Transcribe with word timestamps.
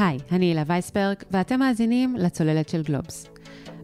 היי, 0.00 0.18
אני 0.32 0.46
הילה 0.46 0.62
וייסברג, 0.66 1.16
ואתם 1.30 1.58
מאזינים 1.58 2.16
לצוללת 2.16 2.68
של 2.68 2.82
גלובס. 2.82 3.26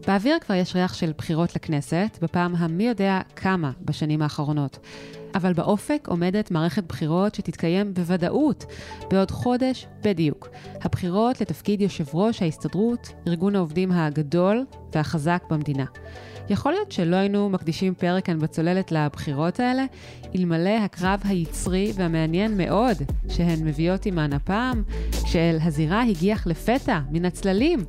באוויר 0.07 0.37
כבר 0.39 0.55
יש 0.55 0.75
ריח 0.75 0.93
של 0.93 1.11
בחירות 1.17 1.55
לכנסת, 1.55 2.17
בפעם 2.21 2.55
המי 2.55 2.83
יודע 2.87 3.19
כמה 3.35 3.71
בשנים 3.81 4.21
האחרונות. 4.21 4.79
אבל 5.35 5.53
באופק 5.53 6.07
עומדת 6.07 6.51
מערכת 6.51 6.83
בחירות 6.83 7.35
שתתקיים 7.35 7.93
בוודאות 7.93 8.65
בעוד 9.09 9.31
חודש 9.31 9.87
בדיוק. 10.03 10.47
הבחירות 10.81 11.41
לתפקיד 11.41 11.81
יושב 11.81 12.05
ראש 12.15 12.41
ההסתדרות, 12.41 13.13
ארגון 13.27 13.55
העובדים 13.55 13.91
הגדול 13.91 14.65
והחזק 14.95 15.43
במדינה. 15.49 15.85
יכול 16.49 16.71
להיות 16.71 16.91
שלא 16.91 17.15
היינו 17.15 17.49
מקדישים 17.49 17.93
פרק 17.93 18.25
כאן 18.25 18.39
בצוללת 18.39 18.91
לבחירות 18.91 19.59
האלה, 19.59 19.85
אלמלא 20.35 20.69
הקרב 20.85 21.21
היצרי 21.25 21.91
והמעניין 21.95 22.57
מאוד 22.57 22.97
שהן 23.29 23.65
מביאות 23.65 24.05
עימן 24.05 24.33
הפעם, 24.33 24.83
כשאל 25.11 25.57
הזירה 25.61 26.03
הגיח 26.03 26.47
לפתע, 26.47 26.99
מן 27.11 27.25
הצללים, 27.25 27.79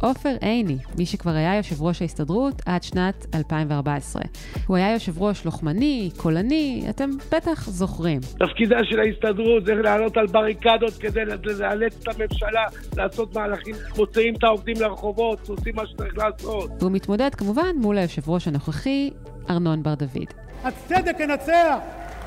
עופר 0.00 0.36
עיני, 0.40 0.76
מי 0.98 1.06
שכבר 1.06 1.30
היה 1.30 1.56
יושב 1.56 1.82
ראש 1.82 2.02
ההסתדרות 2.02 2.62
עד 2.66 2.82
שנת 2.82 3.26
2014. 3.34 4.22
הוא 4.66 4.76
היה 4.76 4.92
יושב 4.92 5.22
ראש 5.22 5.44
לוחמני, 5.44 6.10
קולני, 6.16 6.86
אתם 6.90 7.10
בטח 7.32 7.68
זוכרים. 7.68 8.20
תפקידה 8.20 8.76
של 8.90 9.00
ההסתדרות 9.00 9.66
זה 9.66 9.74
לעלות 9.74 10.16
על 10.16 10.26
בריקדות 10.26 10.92
כדי 11.00 11.20
לאלץ 11.58 11.96
את 12.02 12.08
הממשלה 12.08 12.64
לעשות 12.96 13.36
מהלכים, 13.36 13.74
מוציאים 13.96 14.34
את 14.34 14.44
העובדים 14.44 14.76
לרחובות, 14.80 15.48
עושים 15.48 15.74
מה 15.76 15.86
שצריך 15.86 16.18
לעשות. 16.18 16.70
והוא 16.80 16.92
מתמודד 16.92 17.34
כמובן 17.34 17.76
מול 17.80 17.98
היושב 18.04 18.28
ראש 18.28 18.48
הנוכחי, 18.48 19.10
ארנון 19.50 19.82
בר 19.82 19.94
דוד. 19.94 20.26
הצדק 20.64 21.16
ינצח, 21.20 21.76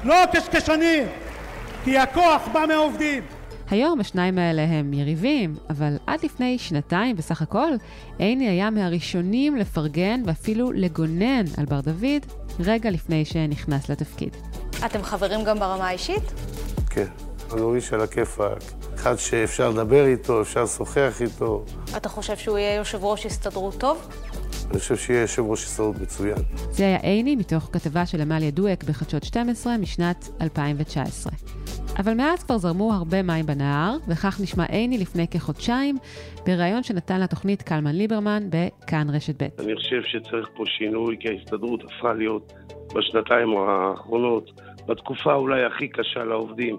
לא 0.04 0.24
הקשקשנים, 0.24 1.08
כי 1.84 1.98
הכוח 1.98 2.42
בא 2.54 2.66
מהעובדים. 2.68 3.24
היום 3.70 4.00
השניים 4.00 4.38
האלה 4.38 4.64
הם 4.64 4.94
יריבים, 4.94 5.56
אבל 5.70 5.98
עד 6.08 6.20
לפני 6.24 6.58
שנתיים 6.58 7.16
בסך 7.16 7.42
הכל, 7.42 7.72
עיני 8.18 8.50
היה 8.50 8.70
מהראשונים 8.70 9.56
לפרגן 9.56 10.22
ואפילו 10.26 10.72
לגונן 10.72 11.44
על 11.58 11.66
בר 11.66 11.82
דוד 11.82 12.26
רגע 12.60 12.90
לפני 12.90 13.26
שנכנס 13.26 13.90
לתפקיד. 13.90 14.36
אתם 14.86 15.04
חברים 15.04 15.44
גם 15.44 15.60
ברמה 15.60 15.88
האישית? 15.88 16.24
כן, 16.90 17.08
אני 17.54 17.62
איש 17.76 17.94
על 17.94 18.02
הכיפאק. 18.02 18.60
אחד 18.96 19.16
שאפשר 19.16 19.70
לדבר 19.70 20.06
איתו, 20.06 20.42
אפשר 20.42 20.64
לשוחח 20.64 21.22
איתו. 21.22 21.66
אתה 21.98 22.10
חושב 22.10 22.38
שהוא 22.38 22.58
יהיה 22.58 22.76
יושב 22.76 23.04
ראש 23.04 23.26
הסתדרות 23.26 23.80
טוב? 23.80 24.08
אני 24.72 24.80
חושב 24.80 24.96
שיהיה 24.96 25.22
יושב 25.22 25.42
ראש 25.42 25.64
הסתדרות 25.64 25.96
מצוין. 26.02 26.38
זה 26.56 26.84
היה 26.84 26.98
עיני 26.98 27.36
מתוך 27.36 27.70
כתבה 27.74 28.06
של 28.06 28.22
עמליה 28.22 28.52
דואק 28.52 28.84
בחדשות 28.84 29.24
12 29.24 29.78
משנת 29.78 30.30
2019. 30.42 31.34
אבל 32.00 32.14
מאז 32.14 32.44
כבר 32.44 32.58
זרמו 32.58 32.94
הרבה 32.94 33.24
מים 33.24 33.46
בנהר, 33.46 33.98
וכך 34.08 34.40
נשמע 34.42 34.66
עיני 34.66 34.98
לפני 34.98 35.28
כחודשיים, 35.28 35.98
בריאיון 36.46 36.84
שנתן 36.84 37.22
לתוכנית 37.22 37.62
קלמן 37.62 37.96
ליברמן 37.96 38.44
בכאן 38.50 39.10
רשת 39.10 39.44
ב'. 39.44 39.48
אני 39.60 39.76
חושב 39.76 40.02
שצריך 40.04 40.48
פה 40.56 40.64
שינוי, 40.66 41.18
כי 41.20 41.28
ההסתדרות 41.30 41.84
הפכה 41.84 42.14
להיות 42.14 42.54
בשנתיים 42.96 43.50
האחרונות, 43.58 44.62
בתקופה 44.88 45.34
אולי 45.34 45.66
הכי 45.66 45.88
קשה 45.88 46.24
לעובדים. 46.24 46.78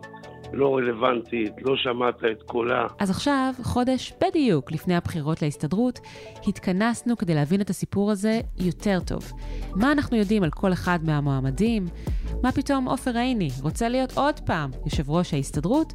לא 0.53 0.77
רלוונטית, 0.77 1.53
לא 1.63 1.77
שמעת 1.77 2.25
את 2.33 2.43
קולה. 2.43 2.87
אז 2.99 3.11
עכשיו, 3.11 3.55
חודש 3.63 4.13
בדיוק 4.21 4.73
לפני 4.73 4.97
הבחירות 4.97 5.43
להסתדרות, 5.43 6.01
התכנסנו 6.47 7.17
כדי 7.17 7.35
להבין 7.35 7.61
את 7.61 7.71
הסיפור 7.71 8.11
הזה 8.11 8.41
יותר 8.57 8.99
טוב. 9.07 9.33
מה 9.75 9.93
אנחנו 9.93 10.17
יודעים 10.17 10.43
על 10.43 10.51
כל 10.51 10.73
אחד 10.73 10.99
מהמועמדים? 11.03 11.87
מה 12.43 12.53
פתאום 12.53 12.89
עופר 12.89 13.17
עיני 13.17 13.49
רוצה 13.63 13.89
להיות 13.89 14.13
עוד 14.13 14.41
פעם 14.41 14.71
יושב 14.85 15.11
ראש 15.11 15.35
ההסתדרות? 15.35 15.93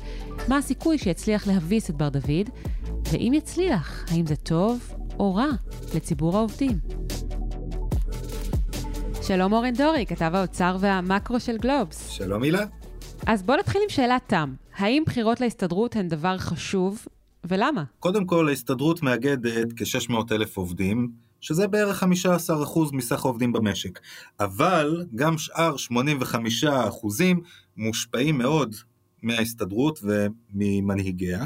מה 0.47 0.57
הסיכוי 0.57 0.97
שיצליח 0.97 1.47
להביס 1.47 1.89
את 1.89 1.95
בר 1.95 2.09
דוד? 2.09 2.49
ואם 3.11 3.31
יצליח, 3.35 4.05
האם 4.11 4.25
זה 4.25 4.35
טוב 4.35 4.93
או 5.19 5.35
רע 5.35 5.49
לציבור 5.95 6.37
העובדים? 6.37 6.79
שלום 9.21 9.53
אורן 9.53 9.73
דורי, 9.73 10.05
כתב 10.05 10.31
האוצר 10.33 10.77
והמקרו 10.79 11.39
של 11.39 11.57
גלובס. 11.57 12.09
שלום 12.09 12.43
הילה. 12.43 12.82
אז 13.27 13.43
בוא 13.43 13.55
נתחיל 13.55 13.81
עם 13.83 13.89
שאלת 13.89 14.21
תם. 14.27 14.53
האם 14.75 15.03
בחירות 15.05 15.41
להסתדרות 15.41 15.95
הן 15.95 16.07
דבר 16.07 16.37
חשוב, 16.37 17.05
ולמה? 17.43 17.83
קודם 17.99 18.25
כל, 18.25 18.47
ההסתדרות 18.47 19.03
מאגדת 19.03 19.73
כ-600 19.75 20.15
אלף 20.31 20.57
עובדים, 20.57 21.11
שזה 21.41 21.67
בערך 21.67 22.03
15% 22.03 22.05
מסך 22.93 23.25
העובדים 23.25 23.51
במשק. 23.51 23.99
אבל 24.39 25.05
גם 25.15 25.37
שאר 25.37 25.75
85% 25.75 27.23
מושפעים 27.77 28.37
מאוד 28.37 28.75
מההסתדרות 29.21 29.99
וממנהיגיה. 30.03 31.45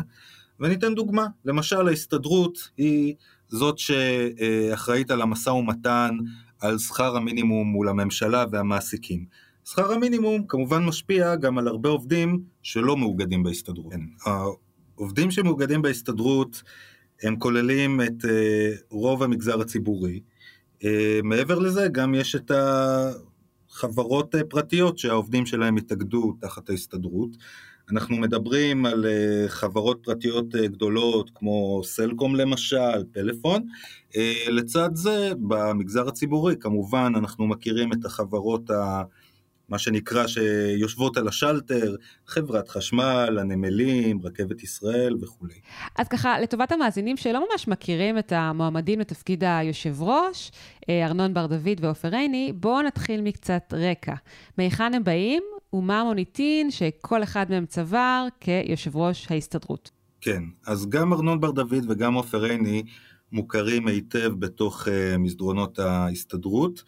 וניתן 0.59 0.95
דוגמה, 0.95 1.27
למשל 1.45 1.87
ההסתדרות 1.87 2.69
היא 2.77 3.15
זאת 3.47 3.77
שאחראית 3.77 5.11
על 5.11 5.21
המשא 5.21 5.49
ומתן 5.49 6.17
על 6.59 6.77
שכר 6.77 7.17
המינימום 7.17 7.67
מול 7.67 7.89
הממשלה 7.89 8.45
והמעסיקים. 8.51 9.25
שכר 9.69 9.93
המינימום 9.93 10.47
כמובן 10.47 10.85
משפיע 10.85 11.35
גם 11.35 11.57
על 11.57 11.67
הרבה 11.67 11.89
עובדים 11.89 12.41
שלא 12.61 12.97
מאוגדים 12.97 13.43
בהסתדרות. 13.43 13.93
כן, 13.93 14.01
העובדים 14.95 15.31
שמאוגדים 15.31 15.81
בהסתדרות 15.81 16.63
הם 17.23 17.35
כוללים 17.35 18.01
את 18.01 18.23
uh, 18.23 18.27
רוב 18.89 19.23
המגזר 19.23 19.61
הציבורי. 19.61 20.19
Uh, 20.81 20.85
מעבר 21.23 21.59
לזה 21.59 21.87
גם 21.91 22.15
יש 22.15 22.35
את 22.35 22.51
החברות 23.69 24.35
uh, 24.35 24.37
פרטיות 24.49 24.97
שהעובדים 24.97 25.45
שלהם 25.45 25.77
התאגדו 25.77 26.33
תחת 26.41 26.69
ההסתדרות. 26.69 27.29
אנחנו 27.91 28.17
מדברים 28.17 28.85
על 28.85 29.05
חברות 29.47 29.99
פרטיות 30.03 30.49
גדולות 30.49 31.31
כמו 31.35 31.81
סלקום 31.83 32.35
למשל, 32.35 33.03
פלאפון. 33.11 33.67
לצד 34.47 34.89
זה 34.93 35.31
במגזר 35.39 36.07
הציבורי 36.07 36.55
כמובן 36.59 37.13
אנחנו 37.15 37.47
מכירים 37.47 37.93
את 37.93 38.05
החברות 38.05 38.69
ה... 38.69 39.03
מה 39.69 39.79
שנקרא 39.79 40.27
שיושבות 40.27 41.17
על 41.17 41.27
השלטר, 41.27 41.95
חברת 42.27 42.69
חשמל, 42.69 43.37
הנמלים, 43.41 44.19
רכבת 44.23 44.63
ישראל 44.63 45.15
וכולי. 45.21 45.59
אז 45.95 46.07
ככה, 46.07 46.39
לטובת 46.39 46.71
המאזינים 46.71 47.17
שלא 47.17 47.45
ממש 47.51 47.67
מכירים 47.67 48.17
את 48.17 48.33
המועמדים 48.35 48.99
לתפקיד 48.99 49.43
היושב 49.43 50.01
ראש, 50.01 50.51
אה, 50.89 51.05
ארנון 51.05 51.33
בר 51.33 51.45
דוד 51.47 51.79
ועופר 51.81 52.15
עיני, 52.15 52.53
בואו 52.55 52.81
נתחיל 52.81 53.21
מקצת 53.21 53.73
רקע. 53.73 54.13
מהיכן 54.57 54.93
הם 54.93 55.03
באים 55.03 55.43
ומה 55.73 56.01
המוניטין 56.01 56.71
שכל 56.71 57.23
אחד 57.23 57.45
מהם 57.49 57.65
צבר 57.65 58.27
כיושב 58.39 58.97
ראש 58.97 59.27
ההסתדרות. 59.29 59.91
כן, 60.21 60.43
אז 60.67 60.89
גם 60.89 61.13
ארנון 61.13 61.39
בר 61.39 61.51
דוד 61.51 61.85
וגם 61.89 62.13
עופר 62.13 62.43
עיני 62.43 62.83
מוכרים 63.31 63.87
היטב 63.87 64.33
בתוך 64.39 64.87
uh, 64.87 65.17
מסדרונות 65.17 65.79
ההסתדרות. 65.79 66.83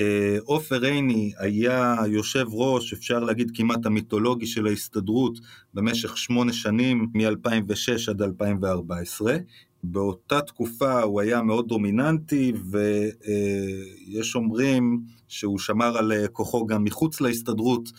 אה, 0.00 0.36
עופר 0.44 0.84
עיני 0.84 1.32
היה 1.38 1.96
יושב 2.06 2.46
ראש, 2.50 2.92
אפשר 2.92 3.18
להגיד 3.18 3.50
כמעט 3.54 3.86
המיתולוגי 3.86 4.46
של 4.46 4.66
ההסתדרות 4.66 5.38
במשך 5.74 6.18
שמונה 6.18 6.52
שנים, 6.52 7.06
מ-2006 7.14 8.10
עד 8.10 8.22
2014. 8.22 9.36
באותה 9.82 10.40
תקופה 10.40 11.02
הוא 11.02 11.20
היה 11.20 11.42
מאוד 11.42 11.68
דומיננטי 11.68 12.52
ויש 12.70 14.34
אומרים 14.34 15.02
שהוא 15.28 15.58
שמר 15.58 15.98
על 15.98 16.12
כוחו 16.32 16.66
גם 16.66 16.84
מחוץ 16.84 17.20
להסתדרות 17.20 17.92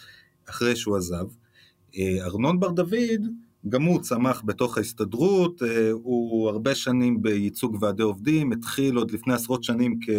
אחרי 0.50 0.76
שהוא 0.76 0.98
עזב. 0.98 1.26
אה, 1.98 2.26
ארנון 2.26 2.60
בר 2.60 2.70
דוד 2.70 3.22
גם 3.70 3.84
הוא 3.84 4.02
צמח 4.02 4.42
בתוך 4.46 4.78
ההסתדרות, 4.78 5.64
אה, 5.64 5.92
הוא 5.92 6.50
הרבה 6.50 6.76
שנים 6.76 7.22
בייצוג 7.22 7.78
ועדי 7.81 8.04
עובדים, 8.04 8.52
התחיל 8.52 8.96
עוד 8.96 9.12
לפני 9.12 9.34
עשרות 9.34 9.64
שנים 9.64 10.00
כ... 10.02 10.10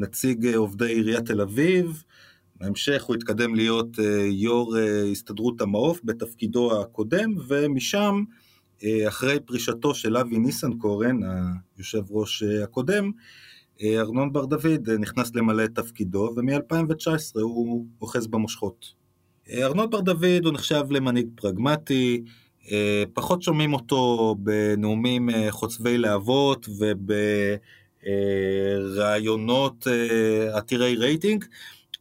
נציג 0.00 0.46
אה, 0.46 0.56
עובדי 0.56 0.92
עיריית 0.92 1.26
תל 1.26 1.40
אביב, 1.40 2.02
בהמשך 2.56 3.02
הוא 3.02 3.16
התקדם 3.16 3.54
להיות 3.54 3.98
אה, 3.98 4.26
יו"ר 4.26 4.78
אה, 4.78 5.02
הסתדרות 5.02 5.60
המעוף 5.60 6.00
בתפקידו 6.04 6.80
הקודם, 6.80 7.34
ומשם, 7.48 8.24
אחרי 9.08 9.40
פרישתו 9.40 9.94
של 9.94 10.16
אבי 10.16 10.38
ניסנקורן, 10.38 11.20
היושב 11.76 12.02
ראש 12.10 12.42
הקודם, 12.42 13.10
ארנון 13.82 14.32
בר 14.32 14.44
דוד 14.44 14.90
נכנס 14.98 15.34
למלא 15.34 15.64
את 15.64 15.74
תפקידו, 15.74 16.32
ומ-2019 16.36 17.40
הוא 17.40 17.86
אוחז 18.00 18.26
במושכות. 18.26 18.94
ארנון 19.52 19.90
בר 19.90 20.00
דוד 20.00 20.44
הוא 20.44 20.52
נחשב 20.52 20.82
למנהיג 20.90 21.26
פרגמטי, 21.34 22.24
פחות 23.14 23.42
שומעים 23.42 23.74
אותו 23.74 24.34
בנאומים 24.38 25.28
חוצבי 25.50 25.98
להבות 25.98 26.68
וב... 26.78 27.12
אה, 28.06 28.12
רעיונות 28.94 29.86
אה, 29.86 30.56
עתירי 30.56 30.96
רייטינג, 30.96 31.44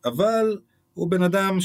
אבל 0.06 0.58
הוא 0.94 1.12
בן 1.12 1.24
אדם 1.24 1.58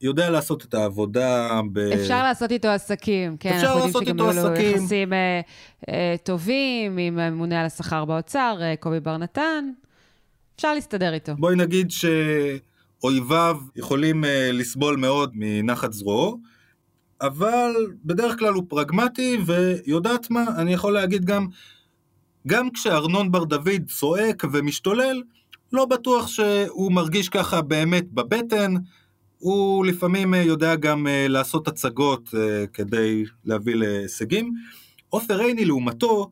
שיודע 0.00 0.30
לעשות 0.30 0.64
את 0.64 0.74
העבודה. 0.74 1.60
ב... 1.72 1.78
אפשר 1.78 2.22
לעשות 2.22 2.52
איתו 2.52 2.68
עסקים, 2.68 3.36
כן. 3.36 3.52
אפשר 3.52 3.74
לעשות 3.74 4.08
איתו 4.08 4.28
עסקים. 4.28 4.44
אנחנו 4.44 4.48
יודעים 4.48 4.72
שגם 4.72 4.72
היו 4.72 4.76
לו 4.76 4.82
יחסים 4.82 5.12
אה, 5.12 5.40
אה, 5.88 6.14
טובים 6.22 6.98
עם 6.98 7.18
הממונה 7.18 7.60
על 7.60 7.66
השכר 7.66 8.04
באוצר, 8.04 8.58
אה, 8.60 8.74
קובי 8.76 9.00
בר 9.00 9.16
נתן. 9.16 9.64
אפשר 10.56 10.74
להסתדר 10.74 11.14
איתו. 11.14 11.32
בואי 11.38 11.56
נגיד 11.56 11.90
שאויביו 11.90 13.56
יכולים 13.76 14.24
אה, 14.24 14.50
לסבול 14.52 14.96
מאוד 14.96 15.32
מנחת 15.34 15.92
זרועו. 15.92 16.38
אבל 17.20 17.72
בדרך 18.04 18.38
כלל 18.38 18.52
הוא 18.52 18.64
פרגמטי, 18.68 19.38
ויודעת 19.46 20.30
מה, 20.30 20.44
אני 20.56 20.72
יכול 20.72 20.92
להגיד 20.92 21.24
גם, 21.24 21.46
גם 22.46 22.70
כשארנון 22.70 23.32
בר 23.32 23.44
דוד 23.44 23.82
צועק 23.88 24.44
ומשתולל, 24.52 25.22
לא 25.72 25.84
בטוח 25.84 26.26
שהוא 26.26 26.92
מרגיש 26.92 27.28
ככה 27.28 27.62
באמת 27.62 28.12
בבטן, 28.12 28.74
הוא 29.38 29.86
לפעמים 29.86 30.34
יודע 30.34 30.74
גם 30.74 31.06
לעשות 31.28 31.68
הצגות 31.68 32.34
כדי 32.72 33.24
להביא 33.44 33.74
להישגים. 33.74 34.52
עופר 35.08 35.40
עיני 35.40 35.64
לעומתו, 35.64 36.30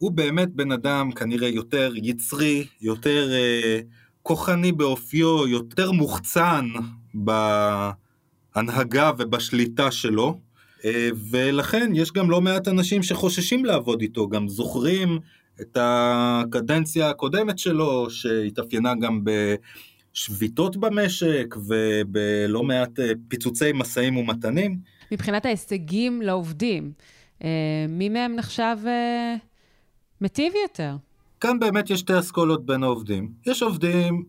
הוא 0.00 0.12
באמת 0.12 0.54
בן 0.54 0.72
אדם 0.72 1.12
כנראה 1.12 1.48
יותר 1.48 1.92
יצרי, 1.96 2.66
יותר 2.80 3.32
אה, 3.32 3.80
כוחני 4.22 4.72
באופיו, 4.72 5.46
יותר 5.46 5.92
מוחצן 5.92 6.68
בהנהגה 8.54 9.10
ובשליטה 9.18 9.90
שלו, 9.90 10.28
אה, 10.28 10.49
ולכן 11.30 11.90
יש 11.94 12.12
גם 12.12 12.30
לא 12.30 12.40
מעט 12.40 12.68
אנשים 12.68 13.02
שחוששים 13.02 13.64
לעבוד 13.64 14.00
איתו, 14.00 14.28
גם 14.28 14.48
זוכרים 14.48 15.18
את 15.60 15.76
הקדנציה 15.80 17.10
הקודמת 17.10 17.58
שלו, 17.58 18.10
שהתאפיינה 18.10 18.94
גם 18.94 19.24
בשביתות 20.12 20.76
במשק 20.76 21.54
ובלא 21.56 22.62
מעט 22.62 23.00
אה, 23.00 23.12
פיצוצי 23.28 23.72
משאים 23.74 24.16
ומתנים. 24.16 24.78
מבחינת 25.12 25.46
ההישגים 25.46 26.22
לעובדים, 26.22 26.92
אה, 27.44 27.86
מי 27.88 28.08
מהם 28.08 28.36
נחשב 28.36 28.76
אה, 28.86 29.34
מיטיב 30.20 30.52
יותר? 30.62 30.96
כאן 31.40 31.58
באמת 31.58 31.90
יש 31.90 32.00
שתי 32.00 32.18
אסכולות 32.18 32.66
בין 32.66 32.82
העובדים. 32.82 33.32
יש 33.46 33.62
עובדים 33.62 34.24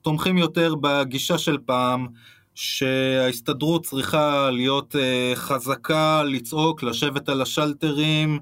שתומכים 0.00 0.38
יותר 0.38 0.74
בגישה 0.74 1.38
של 1.38 1.58
פעם, 1.66 2.06
שההסתדרות 2.54 3.84
צריכה 3.84 4.50
להיות 4.50 4.96
אה, 4.96 5.32
חזקה, 5.34 6.22
לצעוק, 6.22 6.82
לשבת 6.82 7.28
על 7.28 7.42
השלטרים, 7.42 8.38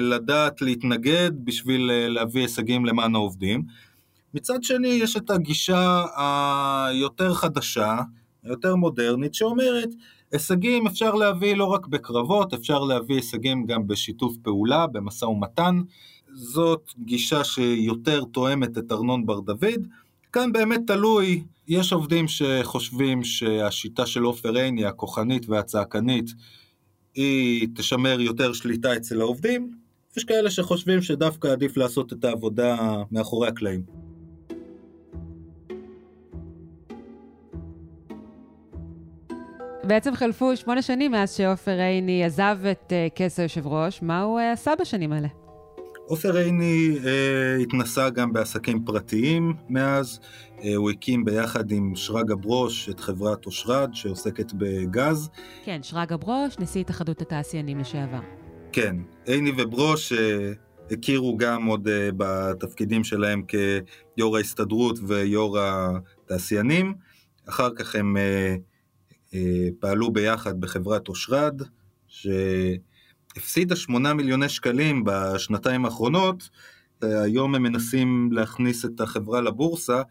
לדעת 0.00 0.62
להתנגד 0.62 1.30
בשביל 1.44 1.90
להביא 2.08 2.42
הישגים 2.42 2.86
למען 2.86 3.14
העובדים. 3.14 3.64
מצד 4.34 4.62
שני, 4.62 4.88
יש 4.88 5.16
את 5.16 5.30
הגישה 5.30 6.04
היותר 6.16 7.34
חדשה, 7.34 7.98
היותר 8.44 8.76
מודרנית, 8.76 9.34
שאומרת, 9.34 9.88
הישגים 10.32 10.86
אפשר 10.86 11.14
להביא 11.14 11.56
לא 11.56 11.64
רק 11.64 11.86
בקרבות, 11.86 12.54
אפשר 12.54 12.78
להביא 12.84 13.16
הישגים 13.16 13.66
גם 13.66 13.86
בשיתוף 13.86 14.36
פעולה, 14.42 14.86
במשא 14.86 15.24
ומתן. 15.24 15.80
זאת 16.32 16.92
גישה 16.98 17.44
שיותר 17.44 18.24
תואמת 18.24 18.78
את 18.78 18.92
ארנון 18.92 19.26
בר 19.26 19.40
דוד. 19.40 19.86
כאן 20.32 20.52
באמת 20.52 20.80
תלוי, 20.86 21.44
יש 21.68 21.92
עובדים 21.92 22.28
שחושבים 22.28 23.24
שהשיטה 23.24 24.06
של 24.06 24.22
עופר 24.22 24.56
עיני, 24.56 24.84
הכוחנית 24.86 25.48
והצעקנית, 25.48 26.30
היא 27.14 27.68
תשמר 27.74 28.20
יותר 28.20 28.52
שליטה 28.52 28.96
אצל 28.96 29.20
העובדים. 29.20 29.70
יש 30.16 30.24
כאלה 30.24 30.50
שחושבים 30.50 31.02
שדווקא 31.02 31.48
עדיף 31.48 31.76
לעשות 31.76 32.12
את 32.12 32.24
העבודה 32.24 33.02
מאחורי 33.10 33.48
הקלעים. 33.48 33.82
בעצם 39.84 40.14
חלפו 40.14 40.56
שמונה 40.56 40.82
שנים 40.82 41.10
מאז 41.10 41.36
שעופר 41.36 41.78
עיני 41.80 42.24
עזב 42.24 42.58
את 42.72 42.92
uh, 42.92 43.14
כס 43.14 43.40
היושב 43.40 43.66
ראש, 43.66 44.02
מה 44.02 44.22
הוא 44.22 44.40
uh, 44.40 44.42
עשה 44.42 44.72
בשנים 44.80 45.12
האלה? 45.12 45.41
עופר 46.12 46.36
עיני 46.36 46.96
uh, 46.98 47.62
התנסה 47.62 48.10
גם 48.10 48.32
בעסקים 48.32 48.84
פרטיים 48.84 49.54
מאז, 49.68 50.20
uh, 50.58 50.62
הוא 50.76 50.90
הקים 50.90 51.24
ביחד 51.24 51.70
עם 51.70 51.96
שרגא 51.96 52.34
ברוש 52.34 52.88
את 52.88 53.00
חברת 53.00 53.46
אושרד 53.46 53.90
שעוסקת 53.92 54.52
בגז. 54.52 55.30
כן, 55.64 55.82
שרגא 55.82 56.16
ברוש, 56.16 56.58
נשיא 56.58 56.80
התאחדות 56.80 57.22
התעשיינים 57.22 57.78
לשעבר. 57.78 58.20
כן, 58.72 58.96
עיני 59.26 59.52
וברוש 59.58 60.12
uh, 60.12 60.16
הכירו 60.90 61.36
גם 61.36 61.66
עוד 61.66 61.88
uh, 61.88 61.90
בתפקידים 62.16 63.04
שלהם 63.04 63.42
כיו"ר 63.42 64.36
ההסתדרות 64.36 64.98
ויו"ר 65.06 65.58
התעשיינים, 65.60 66.94
אחר 67.48 67.68
כך 67.74 67.94
הם 67.94 68.16
uh, 68.16 68.60
אה, 69.34 69.68
פעלו 69.80 70.12
ביחד 70.12 70.60
בחברת 70.60 71.08
אושרד, 71.08 71.62
שהפסידה 73.34 73.76
8 73.76 74.14
מיליוני 74.14 74.48
שקלים 74.48 75.04
בשנתיים 75.04 75.84
האחרונות, 75.84 76.48
היום 77.02 77.54
הם 77.54 77.62
מנסים 77.62 78.28
להכניס 78.32 78.84
את 78.84 79.00
החברה 79.00 79.40
לבורסה, 79.40 80.02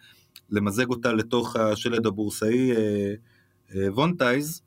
למזג 0.50 0.89
אותה 0.89 1.13
לתוך 1.13 1.56
השלד 1.56 2.06
הבורסאי 2.06 2.71
אה, 2.71 3.13
אה, 3.75 3.94
Vonetize, 3.94 4.62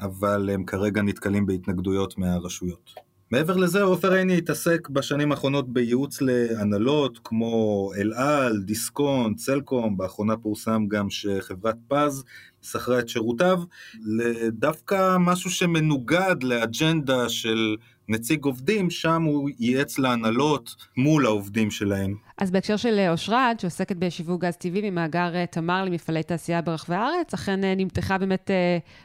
אבל 0.00 0.50
הם 0.50 0.64
כרגע 0.64 1.02
נתקלים 1.02 1.46
בהתנגדויות 1.46 2.18
מהרשויות. 2.18 2.90
מעבר 3.30 3.56
לזה, 3.56 3.82
עופר 3.82 4.12
עיני 4.12 4.38
התעסק 4.38 4.88
בשנים 4.88 5.32
האחרונות 5.32 5.72
בייעוץ 5.72 6.20
להנהלות 6.20 7.18
כמו 7.24 7.90
אל 7.96 8.12
על, 8.12 8.62
דיסקונט, 8.62 9.38
סלקום, 9.38 9.96
באחרונה 9.96 10.36
פורסם 10.36 10.86
גם 10.88 11.10
שחברת 11.10 11.76
פז 11.88 12.24
שכרה 12.62 12.98
את 12.98 13.08
שירותיו, 13.08 13.62
לדווקא 14.04 15.16
משהו 15.20 15.50
שמנוגד 15.50 16.42
לאג'נדה 16.42 17.28
של 17.28 17.76
נציג 18.08 18.44
עובדים, 18.44 18.90
שם 18.90 19.22
הוא 19.22 19.50
ייעץ 19.58 19.98
להנהלות 19.98 20.76
מול 20.96 21.26
העובדים 21.26 21.70
שלהם. 21.70 22.16
אז 22.38 22.50
בהקשר 22.50 22.76
של 22.76 22.98
אה, 22.98 23.10
אושרד, 23.10 23.56
שעוסקת 23.60 23.96
בשיווק 23.96 24.44
גז 24.44 24.56
טבעי 24.56 24.90
ממאגר 24.90 25.34
אה, 25.34 25.46
תמר 25.46 25.84
למפעלי 25.84 26.22
תעשייה 26.22 26.62
ברחבי 26.62 26.94
הארץ, 26.94 27.34
אכן 27.34 27.64
אה, 27.64 27.74
נמתחה 27.76 28.18
באמת 28.18 28.50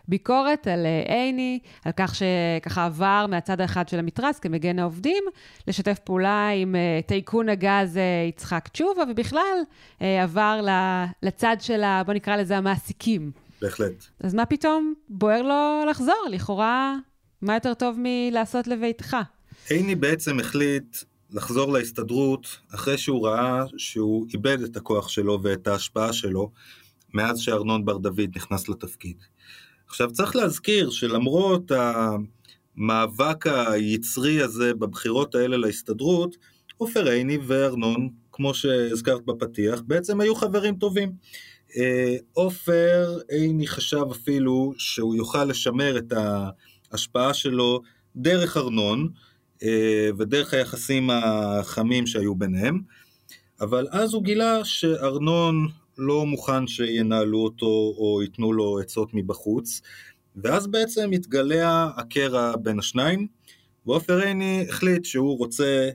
ביקורת 0.07 0.67
על 0.67 0.85
עיני, 1.07 1.59
על 1.85 1.91
כך 1.97 2.15
שככה 2.15 2.85
עבר 2.85 3.25
מהצד 3.29 3.61
האחד 3.61 3.89
של 3.89 3.99
המתרס 3.99 4.39
כמגן 4.39 4.79
העובדים, 4.79 5.23
לשתף 5.67 5.99
פעולה 6.03 6.49
עם 6.49 6.75
טייקון 7.05 7.49
הגז 7.49 7.99
יצחק 8.29 8.67
תשובה, 8.67 9.03
ובכלל 9.09 9.57
עבר 9.99 10.65
לצד 11.23 11.55
של, 11.59 11.83
ה, 11.83 12.03
בוא 12.03 12.13
נקרא 12.13 12.35
לזה 12.35 12.57
המעסיקים. 12.57 13.31
בהחלט. 13.61 14.05
אז 14.19 14.33
מה 14.33 14.45
פתאום 14.45 14.93
בוער 15.09 15.41
לו 15.41 15.89
לחזור? 15.89 16.27
לכאורה, 16.31 16.95
מה 17.41 17.53
יותר 17.53 17.73
טוב 17.73 17.95
מלעשות 17.99 18.67
לביתך? 18.67 19.17
עיני 19.69 19.95
בעצם 19.95 20.39
החליט 20.39 20.97
לחזור 21.31 21.73
להסתדרות 21.73 22.57
אחרי 22.75 22.97
שהוא 22.97 23.27
ראה 23.27 23.63
שהוא 23.77 24.25
איבד 24.33 24.61
את 24.61 24.77
הכוח 24.77 25.09
שלו 25.09 25.39
ואת 25.43 25.67
ההשפעה 25.67 26.13
שלו 26.13 26.51
מאז 27.13 27.39
שארנון 27.39 27.85
בר 27.85 27.97
דוד 27.97 28.29
נכנס 28.35 28.69
לתפקיד. 28.69 29.17
עכשיו 29.87 30.11
צריך 30.11 30.35
להזכיר 30.35 30.89
שלמרות 30.89 31.71
המאבק 32.77 33.47
היצרי 33.47 34.41
הזה 34.41 34.73
בבחירות 34.73 35.35
האלה 35.35 35.57
להסתדרות, 35.57 36.35
עופר 36.77 37.07
עיני 37.07 37.37
וארנון, 37.47 38.09
כמו 38.31 38.53
שהזכרת 38.53 39.25
בפתיח, 39.25 39.81
בעצם 39.87 40.21
היו 40.21 40.35
חברים 40.35 40.75
טובים. 40.75 41.11
אה, 41.77 42.15
עופר 42.33 43.17
עיני 43.29 43.67
חשב 43.67 44.03
אפילו 44.11 44.73
שהוא 44.77 45.15
יוכל 45.15 45.43
לשמר 45.43 45.97
את 45.97 46.13
ההשפעה 46.91 47.33
שלו 47.33 47.81
דרך 48.15 48.57
ארנון 48.57 49.09
אה, 49.63 50.09
ודרך 50.17 50.53
היחסים 50.53 51.09
החמים 51.09 52.07
שהיו 52.07 52.35
ביניהם, 52.35 52.81
אבל 53.61 53.87
אז 53.91 54.13
הוא 54.13 54.23
גילה 54.23 54.65
שארנון 54.65 55.67
לא 55.97 56.25
מוכן 56.25 56.67
שינהלו 56.67 57.39
אותו 57.39 57.93
או 57.97 58.19
ייתנו 58.21 58.53
לו 58.53 58.79
עצות 58.79 59.09
מבחוץ, 59.13 59.81
ואז 60.35 60.67
בעצם 60.67 61.11
התגלה 61.13 61.89
הקרע 61.97 62.55
בין 62.55 62.79
השניים, 62.79 63.27
ועופר 63.85 64.17
עיני 64.17 64.65
החליט 64.69 65.05
שהוא 65.05 65.37
רוצה 65.37 65.89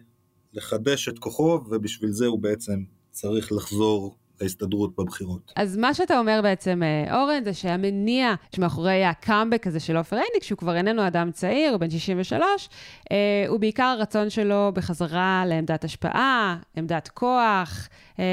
לחדש 0.53 1.09
את 1.09 1.19
כוחו, 1.19 1.61
ובשביל 1.71 2.11
זה 2.11 2.27
הוא 2.27 2.39
בעצם 2.39 2.85
צריך 3.11 3.53
לחזור 3.53 4.17
ההסתדרות 4.41 4.97
בבחירות. 4.99 5.53
אז 5.57 5.77
מה 5.77 5.95
שאתה 5.95 6.19
אומר 6.19 6.41
בעצם, 6.43 6.83
אה, 6.83 7.23
אורן, 7.23 7.45
זה 7.45 7.55
שהמניע 7.55 8.35
שמאחורי 8.57 9.05
הקאמבק 9.05 9.67
הזה 9.67 9.81
של 9.81 9.97
עופר 9.97 10.17
עיני, 10.17 10.41
כשהוא 10.41 10.59
כבר 10.59 10.77
איננו 10.77 11.07
אדם 11.07 11.31
צעיר, 11.31 11.71
הוא 11.71 11.79
בן 11.79 11.91
63, 11.91 12.69
אה, 13.13 13.17
הוא 13.49 13.61
בעיקר 13.61 13.83
הרצון 13.83 14.31
שלו 14.31 14.71
בחזרה 14.75 15.45
לעמדת 15.47 15.85
השפעה, 15.85 16.57
עמדת 16.77 17.09
כוח, 17.09 17.89
אה, 18.19 18.25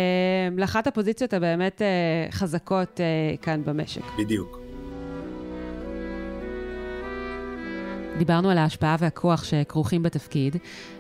לאחת 0.58 0.88
הפוזיציות 0.88 1.34
הבאמת 1.34 1.82
אה, 1.82 2.32
חזקות 2.32 3.00
אה, 3.02 3.38
כאן 3.42 3.62
במשק. 3.66 4.02
בדיוק. 4.18 4.60
דיברנו 8.18 8.50
על 8.50 8.58
ההשפעה 8.58 8.96
והכוח 9.00 9.44
שכרוכים 9.44 10.04
בתפקיד, 10.04 10.56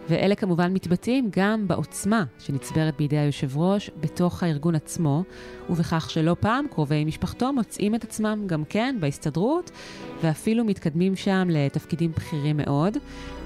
ואלה 0.09 0.35
כמובן 0.35 0.73
מתבטאים 0.73 1.29
גם 1.31 1.67
בעוצמה 1.67 2.23
שנצברת 2.39 2.97
בידי 2.97 3.17
היושב 3.17 3.57
ראש 3.57 3.91
בתוך 3.99 4.43
הארגון 4.43 4.75
עצמו, 4.75 5.23
ובכך 5.69 6.09
שלא 6.09 6.35
פעם 6.39 6.65
קרובי 6.71 7.05
משפחתו 7.05 7.53
מוצאים 7.53 7.95
את 7.95 8.03
עצמם 8.03 8.43
גם 8.45 8.63
כן 8.69 8.97
בהסתדרות, 8.99 9.71
ואפילו 10.23 10.63
מתקדמים 10.63 11.15
שם 11.15 11.47
לתפקידים 11.51 12.11
בכירים 12.11 12.57
מאוד. 12.57 12.97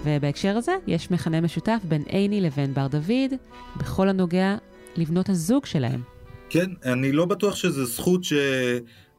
ובהקשר 0.03 0.58
הזה 0.58 0.75
יש 0.88 1.12
מכנה 1.12 1.41
משותף 1.41 1.79
בין 1.84 2.01
עיני 2.08 2.41
לבין 2.41 2.74
בר 2.74 2.88
דוד, 2.88 3.34
בכל 3.77 4.10
הנוגע 4.10 4.55
לבנות 4.98 5.29
הזוג 5.29 5.65
שלהם. 5.65 6.01
כן, 6.50 6.70
אני 6.86 7.12
לא 7.12 7.25
בטוח 7.25 7.55
שזו 7.55 7.86
זכות 7.86 8.24
ש... 8.24 8.34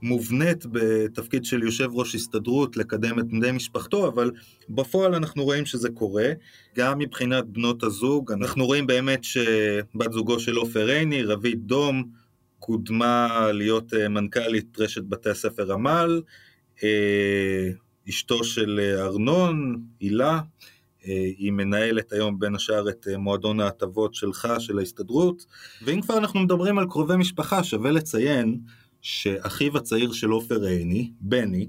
מובנית 0.05 0.67
בתפקיד 0.73 1.45
של 1.45 1.63
יושב 1.63 1.89
ראש 1.93 2.15
הסתדרות 2.15 2.77
לקדם 2.77 3.19
את 3.19 3.29
בני 3.29 3.53
משפחתו, 3.53 4.09
אבל 4.09 4.31
בפועל 4.69 5.15
אנחנו 5.15 5.45
רואים 5.45 5.67
שזה 5.67 5.89
קורה, 5.91 6.29
גם 6.77 6.99
מבחינת 6.99 7.45
בנות 7.45 7.83
הזוג, 7.83 8.33
אנחנו 8.33 8.67
רואים 8.67 8.87
באמת 8.87 9.25
שבת 9.25 10.13
זוגו 10.13 10.41
של 10.41 10.57
עופר 10.57 10.89
עיני, 10.89 11.23
רבית 11.23 11.67
דום, 11.67 12.05
קודמה 12.59 13.49
להיות 13.53 13.95
אה, 13.95 14.09
מנכ"לית 14.09 14.81
רשת 14.81 15.03
בתי 15.03 15.31
הספר 15.31 15.73
עמל, 15.73 16.23
אה, 16.85 17.71
אשתו 18.09 18.45
של 18.45 18.95
ארנון, 18.99 19.83
הילה, 20.01 20.41
אה, 21.07 21.25
היא 21.39 21.53
מנהלת 21.53 22.13
היום 22.13 22.39
בין 22.39 22.55
השאר 22.55 22.89
את 22.89 23.07
מועדון 23.19 23.61
ההטבות 23.61 24.15
שלך, 24.15 24.49
של 24.59 24.79
ההסתדרות, 24.79 25.47
ואם 25.85 26.01
כבר 26.01 26.19
אנחנו 26.19 26.41
מדברים 26.41 26.79
על 26.79 26.87
קרובי 26.91 27.17
משפחה, 27.17 27.65
שווה 27.65 27.91
לציין 27.91 28.59
שאחיו 29.05 29.77
הצעיר 29.77 30.13
של 30.13 30.31
עופר 30.31 30.65
עיני, 30.65 31.11
בני, 31.21 31.69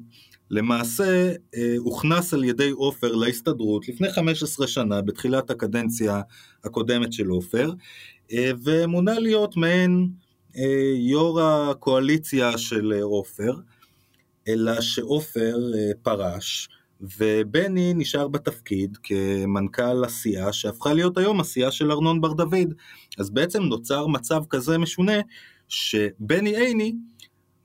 למעשה 0.52 1.34
אה, 1.56 1.76
הוכנס 1.78 2.34
על 2.34 2.44
ידי 2.44 2.70
עופר 2.70 3.16
להסתדרות 3.16 3.88
לפני 3.88 4.12
15 4.12 4.68
שנה, 4.68 5.02
בתחילת 5.02 5.50
הקדנציה 5.50 6.22
הקודמת 6.64 7.14
של 7.14 7.28
עופר, 7.28 7.72
אה, 8.32 8.52
ומונה 8.64 9.20
להיות 9.20 9.58
מעין 9.58 10.10
אה, 10.58 10.94
יו"ר 10.96 11.42
הקואליציה 11.42 12.58
של 12.58 12.94
עופר, 13.02 13.54
אלא 14.48 14.82
שעופר 14.82 15.58
פרש, 16.02 16.70
ובני 17.02 17.94
נשאר 17.96 18.28
בתפקיד 18.28 18.98
כמנכ"ל 19.04 20.06
הסיעה 20.06 20.54
שהפכה 20.54 20.94
להיות 20.94 21.18
היום 21.18 21.40
הסיעה 21.40 21.72
של 21.72 21.92
ארנון 21.92 22.22
בר 22.22 22.34
דוד. 22.34 22.74
אז 23.18 23.30
בעצם 23.30 23.64
נוצר 23.64 24.08
מצב 24.08 24.44
כזה 24.50 24.78
משונה 24.78 25.22
שבני 25.68 26.58
עיני 26.58 26.94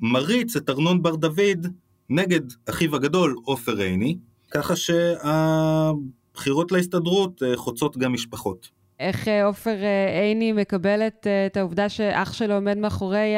מריץ 0.00 0.57
את 0.57 0.71
ארנון 0.71 1.02
בר 1.02 1.16
דוד 1.16 1.66
נגד 2.11 2.40
אחיו 2.69 2.97
הגדול 2.97 3.37
עופר 3.45 3.76
עיני, 3.76 4.16
ככה 4.50 4.75
שהבחירות 4.76 6.73
להסתדרות 6.73 7.42
אה, 7.42 7.57
חוצות 7.57 7.97
גם 7.97 8.12
משפחות. 8.12 8.69
איך 9.00 9.28
אה, 9.28 9.45
עופר 9.45 9.76
אה, 9.83 10.23
עיני 10.23 10.52
מקבל 10.52 11.07
את, 11.07 11.26
את 11.47 11.57
העובדה 11.57 11.88
שאח 11.88 12.33
שלו 12.33 12.54
עומד 12.54 12.78
מאחורי 12.78 13.35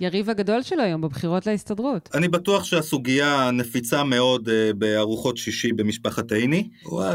היריב 0.00 0.30
הגדול 0.30 0.62
שלו 0.62 0.82
היום 0.82 1.00
בבחירות 1.00 1.46
להסתדרות? 1.46 2.08
אני 2.14 2.28
בטוח 2.28 2.64
שהסוגיה 2.64 3.50
נפיצה 3.50 4.04
מאוד 4.04 4.48
בארוחות 4.78 5.36
שישי 5.36 5.72
במשפחת 5.72 6.32
עיני. 6.32 6.68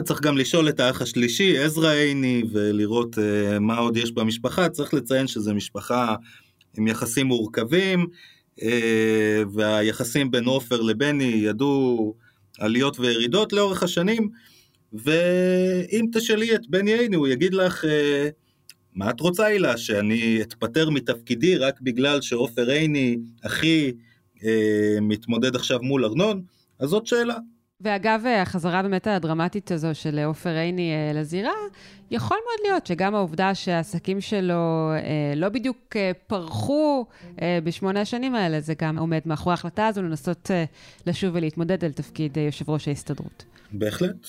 צריך 0.04 0.22
גם 0.22 0.38
לשאול 0.38 0.70
את 0.70 0.80
האח 0.80 1.02
השלישי, 1.02 1.58
עזרא 1.58 1.92
עיני, 1.92 2.44
ולראות 2.52 3.18
מה 3.60 3.78
עוד 3.78 3.98
יש 3.98 4.12
במשפחה. 4.12 4.70
צריך 4.70 4.94
לציין 4.94 5.28
שזו 5.28 5.54
משפחה 5.54 6.16
עם 6.78 6.88
יחסים 6.88 7.28
מורכבים. 7.28 8.08
אה, 8.62 9.44
והיחסים 9.54 10.32
בין 10.32 10.46
עופר 10.46 10.82
לבני 10.82 11.24
ידעו 11.24 12.16
עליות 12.60 13.00
וירידות 13.00 13.54
לאורך 13.54 13.84
השנים, 13.84 14.30
ואם 14.94 16.06
תשאלי 16.14 16.56
את 16.56 16.70
בני 16.70 16.94
עיני 16.94 17.16
הוא 17.16 17.28
יגיד 17.28 17.54
לך, 17.54 17.86
אה, 17.86 18.30
מה 18.94 19.10
את 19.10 19.20
רוצה 19.20 19.46
הילה, 19.46 19.78
שאני 19.78 20.42
אתפטר 20.42 20.90
מתפקידי 20.90 21.58
רק 21.58 21.82
בגלל 21.82 22.22
שעופר 22.22 22.70
עיני, 22.70 23.18
אחי, 23.46 23.92
אה, 24.44 24.98
מתמודד 25.02 25.56
עכשיו 25.56 25.80
מול 25.82 26.06
ארנון? 26.06 26.42
אז 26.80 26.90
זאת 26.90 27.08
שאלה. 27.08 27.38
ואגב, 27.82 28.26
החזרה 28.42 28.82
באמת 28.82 29.08
הדרמטית 29.08 29.72
הזו 29.72 29.96
של 29.96 30.20
עופר 30.20 30.50
עיני 30.50 30.92
אה, 30.94 31.14
לזירה, 31.20 31.52
יכול 32.12 32.38
מאוד 32.38 32.68
להיות 32.68 32.88
שגם 32.88 33.16
העובדה 33.16 33.56
שהעסקים 33.56 34.22
שלו 34.22 34.92
אה, 34.94 35.34
לא 35.36 35.50
בדיוק 35.50 35.96
אה, 35.96 36.12
פרחו 36.28 37.06
בשמונה 37.64 38.02
השנים 38.02 38.36
האלה, 38.36 38.60
זה 38.60 38.74
גם 38.82 38.98
עומד 38.98 39.20
מאחורי 39.26 39.54
ההחלטה 39.54 39.88
הזו 39.88 40.02
לנסות 40.02 40.52
לשוב 41.08 41.32
ולהתמודד 41.34 41.86
על 41.86 41.92
תפקיד 41.92 42.38
יושב 42.38 42.70
ראש 42.70 42.88
ההסתדרות. 42.88 43.46
בהחלט. 43.72 44.28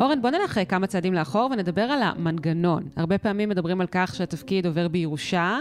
אורן, 0.00 0.22
בוא 0.22 0.30
נלך 0.30 0.60
כמה 0.68 0.86
צעדים 0.86 1.14
לאחור 1.14 1.50
ונדבר 1.52 1.82
על 1.82 2.02
המנגנון. 2.02 2.88
הרבה 2.96 3.18
פעמים 3.18 3.48
מדברים 3.48 3.80
על 3.80 3.86
כך 3.90 4.14
שהתפקיד 4.14 4.66
עובר 4.66 4.88
בירושה, 4.88 5.58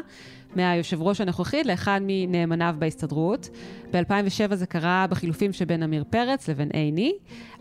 מהיושב 0.57 1.01
ראש 1.01 1.21
הנוכחי 1.21 1.63
לאחד 1.63 1.99
מנאמניו 2.03 2.75
בהסתדרות. 2.79 3.49
ב-2007 3.93 4.55
זה 4.55 4.65
קרה 4.65 5.05
בחילופים 5.09 5.53
שבין 5.53 5.83
עמיר 5.83 6.03
פרץ 6.09 6.49
לבין 6.49 6.69
עיני. 6.73 7.13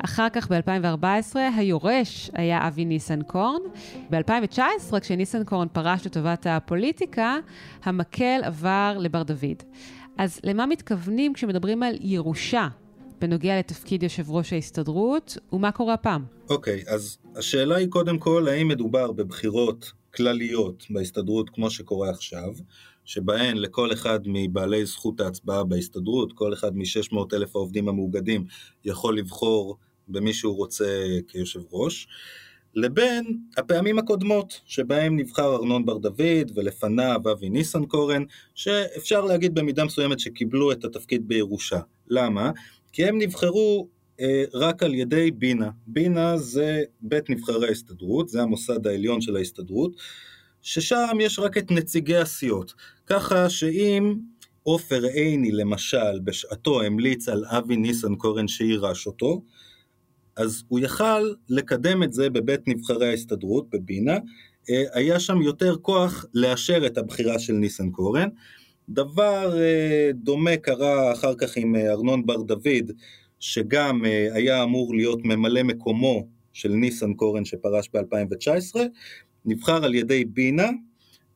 אחר 0.05 0.29
כך 0.33 0.53
ב-2014 0.53 1.37
היורש 1.57 2.31
היה 2.35 2.69
אבי 2.69 2.85
ניסנקורן. 2.85 3.61
ב-2019, 4.11 5.01
כשניסנקורן 5.01 5.69
פרש 5.73 6.07
לטובת 6.07 6.47
הפוליטיקה, 6.51 7.37
המקל 7.83 8.41
עבר 8.45 8.97
לבר 9.01 9.23
דוד. 9.23 9.63
אז 10.19 10.41
למה 10.45 10.67
מתכוונים 10.67 11.35
כשמדברים 11.35 11.83
על 11.83 11.95
ירושה 12.01 12.69
בנוגע 13.21 13.59
לתפקיד 13.59 14.03
יושב 14.03 14.31
ראש 14.31 14.53
ההסתדרות, 14.53 15.39
ומה 15.53 15.73
קורה 15.73 15.95
הפעם? 15.95 16.25
אוקיי, 16.51 16.83
okay, 16.87 16.91
אז 16.91 17.19
השאלה 17.37 17.77
היא 17.77 17.89
קודם 17.89 18.19
כל, 18.19 18.49
האם 18.49 18.69
מדובר 18.69 19.13
בבחירות 19.13 19.93
כלליות 20.17 20.87
בהסתדרות 20.91 21.51
כמו 21.51 21.71
שקורה 21.71 22.11
עכשיו, 22.11 22.55
שבהן 23.05 23.57
לכל 23.57 23.93
אחד 23.93 24.21
מבעלי 24.27 24.87
זכות 24.87 25.21
ההצבעה 25.21 25.65
בהסתדרות, 25.65 26.33
כל 26.33 26.53
אחד 26.53 26.77
מ-600 26.77 27.17
אלף 27.33 27.57
העובדים 27.57 27.89
המאוגדים 27.89 28.45
יכול 28.85 29.19
לבחור 29.19 29.77
במי 30.09 30.33
שהוא 30.33 30.57
רוצה 30.57 31.07
כיושב 31.29 31.61
ראש, 31.73 32.09
לבין 32.75 33.39
הפעמים 33.57 33.99
הקודמות 33.99 34.61
שבהם 34.67 35.17
נבחר 35.17 35.55
ארנון 35.55 35.85
בר 35.85 35.99
דוד 35.99 36.51
ולפניו 36.55 37.21
אבי 37.33 37.49
ניסנקורן, 37.49 38.23
שאפשר 38.55 39.25
להגיד 39.25 39.55
במידה 39.55 39.85
מסוימת 39.85 40.21
שקיבלו 40.21 40.73
את 40.73 40.85
התפקיד 40.85 41.29
בירושה. 41.29 41.81
למה? 42.09 42.51
כי 42.93 43.05
הם 43.05 43.19
נבחרו 43.19 43.89
רק 44.55 44.83
על 44.83 44.95
ידי 44.95 45.31
בינה. 45.31 45.71
בינה 45.87 46.39
זה 46.39 46.83
בית 47.01 47.31
נבחרי 47.31 47.69
ההסתדרות, 47.69 48.29
זה 48.29 48.43
המוסד 48.43 48.87
העליון 48.87 49.21
של 49.21 49.37
ההסתדרות, 49.37 49.93
ששם 50.63 51.19
יש 51.21 51.39
רק 51.39 51.59
את 51.59 51.71
נציגי 51.71 52.17
הסיעות. 52.17 52.75
ככה 53.07 53.51
שאם 53.51 54.15
עופר 54.63 55.05
עיני 55.05 55.53
למשל 55.53 56.21
בשעתו 56.25 56.83
המליץ 56.83 57.29
על 57.29 57.45
אבי 57.45 57.77
ניסנקורן 57.77 58.49
שיירש 58.49 59.07
אותו, 59.07 59.43
אז 60.37 60.63
הוא 60.69 60.81
יכל 60.81 61.33
לקדם 61.49 62.03
את 62.03 62.13
זה 62.13 62.31
בבית 62.31 62.69
נבחרי 62.69 63.09
ההסתדרות, 63.09 63.71
בבינה, 63.71 64.19
אה, 64.71 64.83
היה 64.93 65.21
שם 65.21 65.43
יותר 65.43 65.77
כוח 65.77 66.25
לאשר 66.35 66.87
את 66.87 66.99
הבחירה 66.99 67.39
של 67.39 67.53
ניסנקורן. 67.53 68.29
דבר 68.89 69.59
אה, 69.59 70.11
דומה 70.15 70.57
קרה 70.57 71.13
אחר 71.13 71.35
כך 71.35 71.57
עם 71.57 71.77
ארנון 71.77 72.27
בר 72.27 72.43
דוד, 72.43 72.93
שגם 73.41 74.05
אה, 74.05 74.29
היה 74.33 74.63
אמור 74.63 74.95
להיות 74.95 75.25
ממלא 75.25 75.63
מקומו 75.63 76.29
של 76.53 76.69
ניסנקורן 76.69 77.45
שפרש 77.45 77.91
ב-2019, 77.95 78.77
נבחר 79.45 79.85
על 79.85 79.95
ידי 79.95 80.25
בינה 80.25 80.71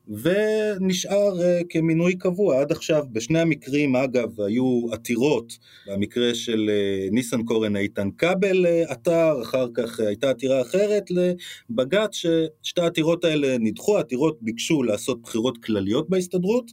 ונשאר 0.07 1.33
uh, 1.39 1.65
כמינוי 1.69 2.15
קבוע 2.15 2.61
עד 2.61 2.71
עכשיו. 2.71 3.05
בשני 3.11 3.39
המקרים, 3.39 3.95
אגב, 3.95 4.41
היו 4.41 4.85
עתירות, 4.91 5.57
במקרה 5.87 6.35
של 6.35 6.69
uh, 6.69 7.13
ניסנקורן 7.13 7.75
איתן 7.75 8.09
כבל 8.17 8.65
uh, 8.65 8.91
עתר, 8.91 9.41
אחר 9.41 9.67
כך 9.73 9.99
uh, 9.99 10.03
הייתה 10.03 10.29
עתירה 10.29 10.61
אחרת 10.61 11.03
לבג"ץ, 11.11 12.15
ששתי 12.15 12.81
העתירות 12.81 13.25
האלה 13.25 13.57
נדחו, 13.59 13.97
העתירות 13.97 14.37
ביקשו 14.41 14.83
לעשות 14.83 15.21
בחירות 15.21 15.63
כלליות 15.63 16.09
בהסתדרות, 16.09 16.71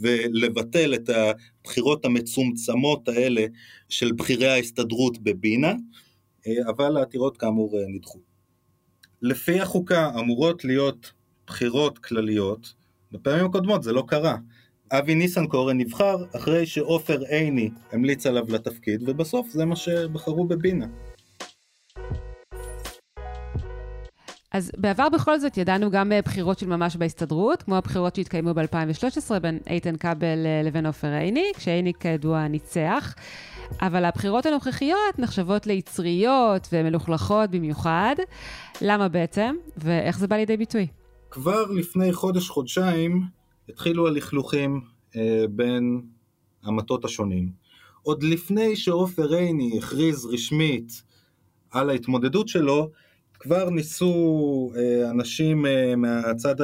ולבטל 0.00 0.94
את 0.94 1.10
הבחירות 1.10 2.04
המצומצמות 2.04 3.08
האלה 3.08 3.46
של 3.88 4.12
בכירי 4.12 4.48
ההסתדרות 4.48 5.18
בבינה, 5.18 5.74
אבל 6.68 6.96
העתירות 6.96 7.36
כאמור 7.36 7.78
נדחו. 7.88 8.18
לפי 9.22 9.60
החוקה 9.60 10.10
אמורות 10.18 10.64
להיות 10.64 11.12
בחירות 11.46 11.98
כלליות, 11.98 12.72
בפעמים 13.12 13.46
הקודמות 13.46 13.82
זה 13.82 13.92
לא 13.92 14.04
קרה. 14.06 14.36
אבי 14.92 15.14
ניסנקורן 15.14 15.78
נבחר 15.78 16.16
אחרי 16.36 16.66
שעופר 16.66 17.20
עיני 17.20 17.70
המליץ 17.92 18.26
עליו 18.26 18.44
לתפקיד, 18.48 19.08
ובסוף 19.08 19.48
זה 19.50 19.64
מה 19.64 19.76
שבחרו 19.76 20.44
בבינה. 20.44 20.86
אז 24.52 24.72
בעבר 24.76 25.08
בכל 25.08 25.38
זאת 25.38 25.56
ידענו 25.58 25.90
גם 25.90 26.12
אה, 26.12 26.22
בחירות 26.22 26.58
של 26.58 26.66
ממש 26.66 26.96
בהסתדרות, 26.96 27.62
כמו 27.62 27.76
הבחירות 27.76 28.16
שהתקיימו 28.16 28.54
ב-2013 28.54 29.38
בין 29.38 29.58
איתן 29.66 29.96
כבל 29.96 30.46
אה, 30.46 30.62
לבין 30.64 30.86
עופר 30.86 31.12
עיני, 31.12 31.52
כשעיני 31.56 31.92
כידוע 32.00 32.48
ניצח. 32.48 33.14
אבל 33.82 34.04
הבחירות 34.04 34.46
הנוכחיות 34.46 35.18
נחשבות 35.18 35.66
ליצריות 35.66 36.68
ומלוכלכות 36.72 37.50
במיוחד. 37.50 38.14
למה 38.80 39.08
בעצם, 39.08 39.54
ואיך 39.76 40.18
זה 40.18 40.26
בא 40.26 40.36
לידי 40.36 40.56
ביטוי? 40.56 40.86
כבר 41.32 41.70
לפני 41.70 42.12
חודש-חודשיים 42.12 43.22
התחילו 43.68 44.06
הלכלוכים 44.06 44.80
אה, 45.16 45.44
בין 45.50 46.02
המטות 46.62 47.04
השונים. 47.04 47.48
עוד 48.02 48.22
לפני 48.22 48.76
שעופר 48.76 49.34
עיני 49.34 49.78
הכריז 49.78 50.26
רשמית 50.26 51.02
על 51.70 51.90
ההתמודדות 51.90 52.48
שלו, 52.48 52.90
כבר 53.38 53.70
ניסו 53.70 54.72
אה, 54.76 55.10
אנשים 55.10 55.66
אה, 55.66 55.96
מהצד 55.96 56.54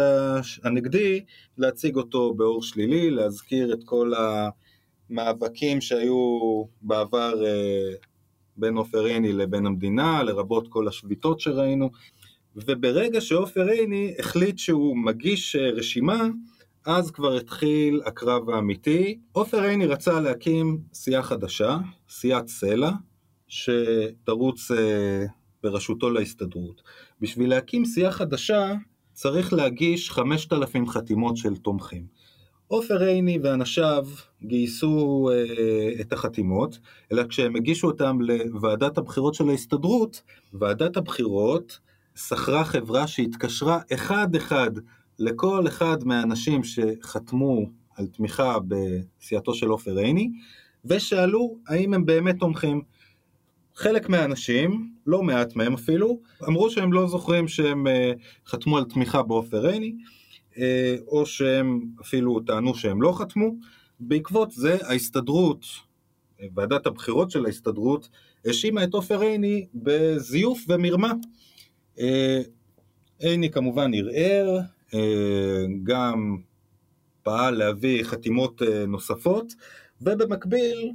הנגדי 0.64 1.24
להציג 1.58 1.96
אותו 1.96 2.34
באור 2.34 2.62
שלילי, 2.62 3.10
להזכיר 3.10 3.72
את 3.72 3.84
כל 3.84 4.12
המאבקים 5.10 5.80
שהיו 5.80 6.62
בעבר 6.82 7.46
אה, 7.46 7.94
בין 8.56 8.76
עופר 8.76 9.04
עיני 9.04 9.32
לבין 9.32 9.66
המדינה, 9.66 10.22
לרבות 10.22 10.68
כל 10.68 10.88
השביתות 10.88 11.40
שראינו, 11.40 11.90
וברגע 12.66 13.20
שעופר 13.20 13.66
עיני 13.68 14.14
החליט 14.18 14.58
שהוא 14.58 14.96
מגיש 14.96 15.56
רשימה, 15.56 16.28
אז 16.86 17.10
כבר 17.10 17.36
התחיל 17.36 18.00
הקרב 18.06 18.50
האמיתי. 18.50 19.18
עופר 19.32 19.62
עיני 19.62 19.86
רצה 19.86 20.20
להקים 20.20 20.78
סיעה 20.94 21.22
חדשה, 21.22 21.78
סיעת 22.10 22.48
סלע, 22.48 22.90
שתרוץ 23.48 24.70
בראשותו 25.62 26.10
להסתדרות. 26.10 26.82
בשביל 27.20 27.50
להקים 27.50 27.84
סיעה 27.84 28.12
חדשה 28.12 28.72
צריך 29.12 29.52
להגיש 29.52 30.10
5,000 30.10 30.88
חתימות 30.88 31.36
של 31.36 31.56
תומכים. 31.56 32.06
עופר 32.66 33.02
עיני 33.02 33.38
ואנשיו 33.42 34.06
גייסו 34.42 35.30
אה, 35.32 36.00
את 36.00 36.12
החתימות, 36.12 36.78
אלא 37.12 37.22
כשהם 37.26 37.56
הגישו 37.56 37.86
אותם 37.86 38.18
לוועדת 38.20 38.98
הבחירות 38.98 39.34
של 39.34 39.48
ההסתדרות, 39.48 40.22
ועדת 40.52 40.96
הבחירות 40.96 41.78
שכרה 42.18 42.64
חברה 42.64 43.06
שהתקשרה 43.06 43.78
אחד-אחד 43.92 44.70
לכל 45.18 45.68
אחד 45.68 45.96
מהאנשים 46.04 46.60
שחתמו 46.64 47.70
על 47.96 48.06
תמיכה 48.06 48.56
בסיעתו 48.68 49.54
של 49.54 49.68
עופר 49.68 49.98
עיני, 49.98 50.30
ושאלו 50.84 51.56
האם 51.68 51.94
הם 51.94 52.06
באמת 52.06 52.38
תומכים. 52.38 52.82
חלק 53.74 54.08
מהאנשים, 54.08 54.92
לא 55.06 55.22
מעט 55.22 55.56
מהם 55.56 55.74
אפילו, 55.74 56.20
אמרו 56.48 56.70
שהם 56.70 56.92
לא 56.92 57.08
זוכרים 57.08 57.48
שהם 57.48 57.86
uh, 57.86 57.90
חתמו 58.46 58.78
על 58.78 58.84
תמיכה 58.84 59.22
בעופר 59.22 59.66
עיני, 59.66 59.94
uh, 60.52 60.58
או 61.06 61.26
שהם 61.26 61.80
אפילו 62.00 62.40
טענו 62.40 62.74
שהם 62.74 63.02
לא 63.02 63.12
חתמו. 63.18 63.54
בעקבות 64.00 64.50
זה 64.50 64.76
ההסתדרות, 64.82 65.64
ועדת 66.54 66.86
הבחירות 66.86 67.30
של 67.30 67.46
ההסתדרות, 67.46 68.08
האשימה 68.46 68.84
את 68.84 68.94
עופר 68.94 69.20
עיני 69.20 69.66
בזיוף 69.74 70.64
ומרמה. 70.68 71.12
Uh, 71.98 72.00
עיני 73.18 73.50
כמובן 73.50 73.90
ערער, 73.94 74.58
uh, 74.90 74.94
גם 75.82 76.36
פעל 77.22 77.54
להביא 77.54 78.04
חתימות 78.04 78.62
uh, 78.62 78.64
נוספות, 78.86 79.54
ובמקביל 80.00 80.92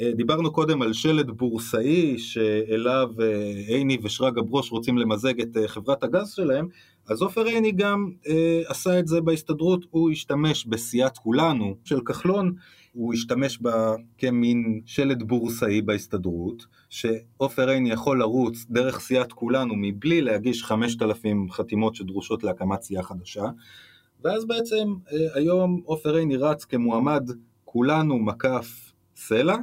אה, 0.00 0.12
דיברנו 0.16 0.52
קודם 0.52 0.82
על 0.82 0.92
שלד 0.92 1.30
בורסאי 1.30 2.18
שאליו 2.18 3.08
אה, 3.20 3.52
עיני 3.68 3.98
ושרגא 4.02 4.42
ברוש 4.42 4.70
רוצים 4.70 4.98
למזג 4.98 5.40
את 5.40 5.56
אה, 5.56 5.68
חברת 5.68 6.02
הגז 6.02 6.30
שלהם, 6.30 6.68
אז 7.08 7.22
עופר 7.22 7.44
עיני 7.44 7.72
גם 7.72 8.10
אה, 8.28 8.62
עשה 8.66 8.98
את 8.98 9.06
זה 9.06 9.20
בהסתדרות, 9.20 9.86
הוא 9.90 10.10
השתמש 10.10 10.66
בסיעת 10.66 11.18
כולנו 11.18 11.76
של 11.84 12.00
כחלון, 12.00 12.54
הוא 12.94 13.14
השתמש 13.14 13.58
בה 13.58 13.94
כמין 14.18 14.80
שלד 14.86 15.22
בורסאי 15.22 15.82
בהסתדרות, 15.82 16.66
שעופר 16.90 17.68
עיני 17.68 17.90
יכול 17.90 18.18
לרוץ 18.18 18.64
דרך 18.70 19.00
סיעת 19.00 19.32
כולנו 19.32 19.74
מבלי 19.76 20.20
להגיש 20.20 20.64
5,000 20.64 21.50
חתימות 21.50 21.94
שדרושות 21.94 22.44
להקמת 22.44 22.82
סיעה 22.82 23.02
חדשה, 23.02 23.44
ואז 24.24 24.44
בעצם 24.44 24.94
אה, 25.12 25.18
היום 25.34 25.80
עופר 25.84 26.14
עיני 26.14 26.36
רץ 26.36 26.64
כמועמד 26.64 27.30
כולנו 27.64 28.18
מקף 28.18 28.92
סלע, 29.16 29.56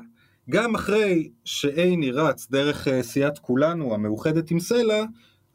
גם 0.49 0.75
אחרי 0.75 1.29
שעיני 1.45 2.11
רץ 2.11 2.47
דרך 2.51 2.87
אה, 2.87 3.03
סיעת 3.03 3.39
כולנו 3.39 3.93
המאוחדת 3.93 4.51
עם 4.51 4.59
סלע, 4.59 5.03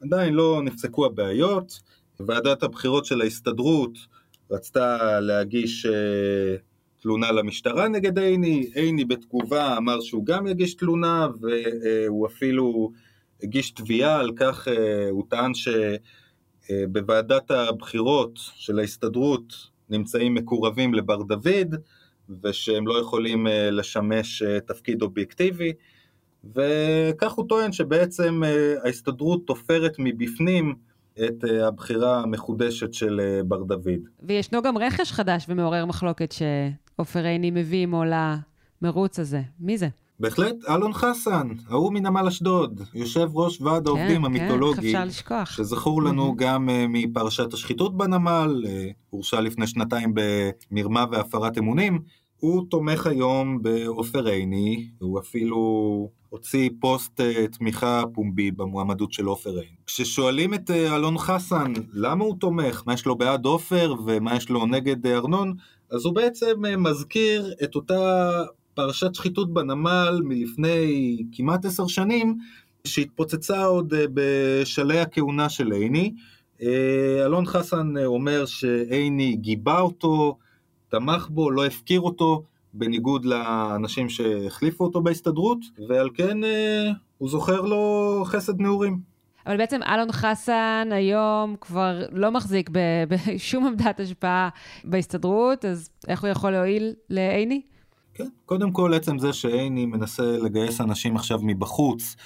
עדיין 0.03 0.35
לא 0.35 0.61
נפסקו 0.65 1.07
הבעיות. 1.07 1.81
ועדת 2.21 2.63
הבחירות 2.63 3.05
של 3.05 3.21
ההסתדרות 3.21 3.99
רצתה 4.51 5.21
להגיש 5.21 5.87
אה, 5.87 6.57
תלונה 7.07 7.33
למשטרה 7.33 7.89
נגד 7.89 8.19
עיני, 8.19 8.71
עיני 8.75 9.05
בתגובה 9.05 9.77
אמר 9.77 10.01
שהוא 10.01 10.27
גם 10.27 10.47
יגיש 10.47 10.75
תלונה 10.75 11.29
והוא 11.41 12.27
אפילו 12.27 12.93
הגיש 13.43 13.71
תביעה 13.71 14.21
על 14.21 14.33
כך, 14.37 14.69
אה, 14.69 15.09
הוא 15.11 15.25
טען 15.29 15.53
שבוועדת 16.69 17.51
הבחירות 17.51 18.33
של 18.37 18.79
ההסתדרות 18.79 19.53
נמצאים 19.91 20.35
מקורבים 20.35 20.95
לבר 20.95 21.23
דוד, 21.23 21.75
ושהם 22.43 22.87
לא 22.87 23.01
יכולים 23.01 23.47
אה, 23.47 23.71
לשמש 23.71 24.43
אה, 24.43 24.61
תפקיד 24.61 25.03
אובייקטיבי, 25.03 25.73
וכך 26.45 27.33
הוא 27.33 27.49
טוען 27.49 27.73
שבעצם 27.73 28.43
אה, 28.45 28.75
ההסתדרות 28.85 29.47
תופרת 29.47 29.97
מבפנים 29.99 30.75
את 31.25 31.45
הבחירה 31.65 32.21
המחודשת 32.21 32.95
של 32.95 33.21
בר 33.49 33.63
דוד. 33.63 34.09
וישנו 34.23 34.63
גם 34.63 34.79
רכש 34.79 35.13
חדש 35.13 35.47
ומעורר 35.49 35.87
מחלוקת 35.87 36.33
שעופר 36.33 37.25
עיני 37.25 37.51
מביא 37.51 37.83
עמו 37.83 38.03
למרוץ 38.83 39.19
הזה. 39.19 39.43
מי 39.61 39.79
זה? 39.79 39.89
בהחלט, 40.21 40.57
אלון 40.69 40.93
חסן, 40.93 41.49
ההוא 41.69 41.93
מנמל 41.93 42.27
אשדוד, 42.27 42.81
יושב 42.95 43.29
ראש 43.35 43.61
ועד 43.61 43.83
כן, 43.83 43.89
העובדים 43.89 44.21
כן, 44.21 44.25
המיתולוגי. 44.25 44.93
כן. 44.93 45.45
שזכור 45.45 46.03
לנו 46.03 46.31
mm-hmm. 46.31 46.43
גם 46.43 46.69
uh, 46.69 46.73
מפרשת 46.89 47.53
השחיתות 47.53 47.97
בנמל, 47.97 48.65
uh, 48.65 48.69
הורשע 49.11 49.41
לפני 49.41 49.67
שנתיים 49.67 50.15
במרמה 50.71 51.05
והפרת 51.11 51.59
אמונים. 51.59 51.99
הוא 52.37 52.65
תומך 52.71 53.07
היום 53.07 53.63
בעופר 53.63 54.27
עיני, 54.27 54.89
הוא 54.99 55.21
אפילו 55.21 56.11
הוציא 56.37 56.71
פוסט 56.81 57.21
uh, 57.21 57.57
תמיכה 57.59 58.03
פומבי 58.13 58.51
במועמדות 58.51 59.13
של 59.13 59.25
עופר 59.25 59.51
עיני. 59.51 59.77
כששואלים 59.87 60.55
את 60.55 60.71
uh, 60.71 60.73
אלון 60.73 61.19
חסן 61.19 61.73
למה 61.93 62.25
הוא 62.25 62.37
תומך, 62.39 62.83
מה 62.87 62.95
יש 62.95 63.07
לו 63.07 63.17
בעד 63.17 63.45
עופר 63.45 63.95
ומה 64.07 64.37
יש 64.37 64.51
לו 64.51 64.67
נגד 64.67 65.07
uh, 65.07 65.09
ארנון, 65.09 65.55
אז 65.91 66.05
הוא 66.05 66.15
בעצם 66.15 66.63
מזכיר 66.79 67.55
את 67.65 67.75
אותה 67.75 68.31
פרשת 68.75 69.15
שחיתות 69.15 69.55
בנמל 69.55 70.21
מלפני 70.25 71.17
כמעט 71.33 71.65
עשר 71.65 71.87
שנים, 71.87 72.39
שהתפוצצה 72.87 73.65
עוד 73.65 73.95
אה, 73.95 74.05
בשלהי 74.15 75.01
הכהונה 75.01 75.49
של 75.49 75.73
עיני. 75.73 76.13
אה, 76.63 77.25
אלון 77.25 77.47
חסן 77.47 77.97
אה, 77.97 78.07
אומר 78.07 78.47
שעיני 78.47 79.37
גיבה 79.37 79.81
אותו, 79.81 80.39
תמך 80.89 81.29
בו, 81.31 81.51
לא 81.51 81.67
הפקיר 81.67 82.01
אותו, 82.01 82.43
בניגוד 82.79 83.25
לאנשים 83.25 84.09
שהחליפו 84.09 84.85
אותו 84.85 85.01
בהסתדרות, 85.01 85.59
ועל 85.89 86.11
כן 86.15 86.39
הוא 87.19 87.29
זוכר 87.29 87.61
לו 87.61 88.23
חסד 88.27 88.61
נעורים. 88.61 89.17
אבל 89.47 89.57
בעצם 89.57 89.81
אלון 89.83 90.13
חסן 90.13 90.89
היום 90.93 91.57
כבר 91.61 92.03
לא 92.13 92.31
מחזיק 92.31 92.71
בשום 93.11 93.67
עמדת 93.67 94.01
השפעה 94.01 94.49
בהסתדרות, 94.85 95.65
אז 95.65 95.91
איך 96.09 96.23
הוא 96.23 96.31
יכול 96.31 96.51
להועיל 96.51 96.95
לעיני? 97.11 97.63
כן, 98.15 98.29
קודם 98.47 98.73
כל 98.73 98.95
עצם 98.95 99.19
זה 99.19 99.33
שעיני 99.33 99.87
מנסה 99.87 100.39
לגייס 100.39 100.81
אנשים 100.81 101.17
עכשיו 101.17 101.39
מבחוץ, 101.43 102.17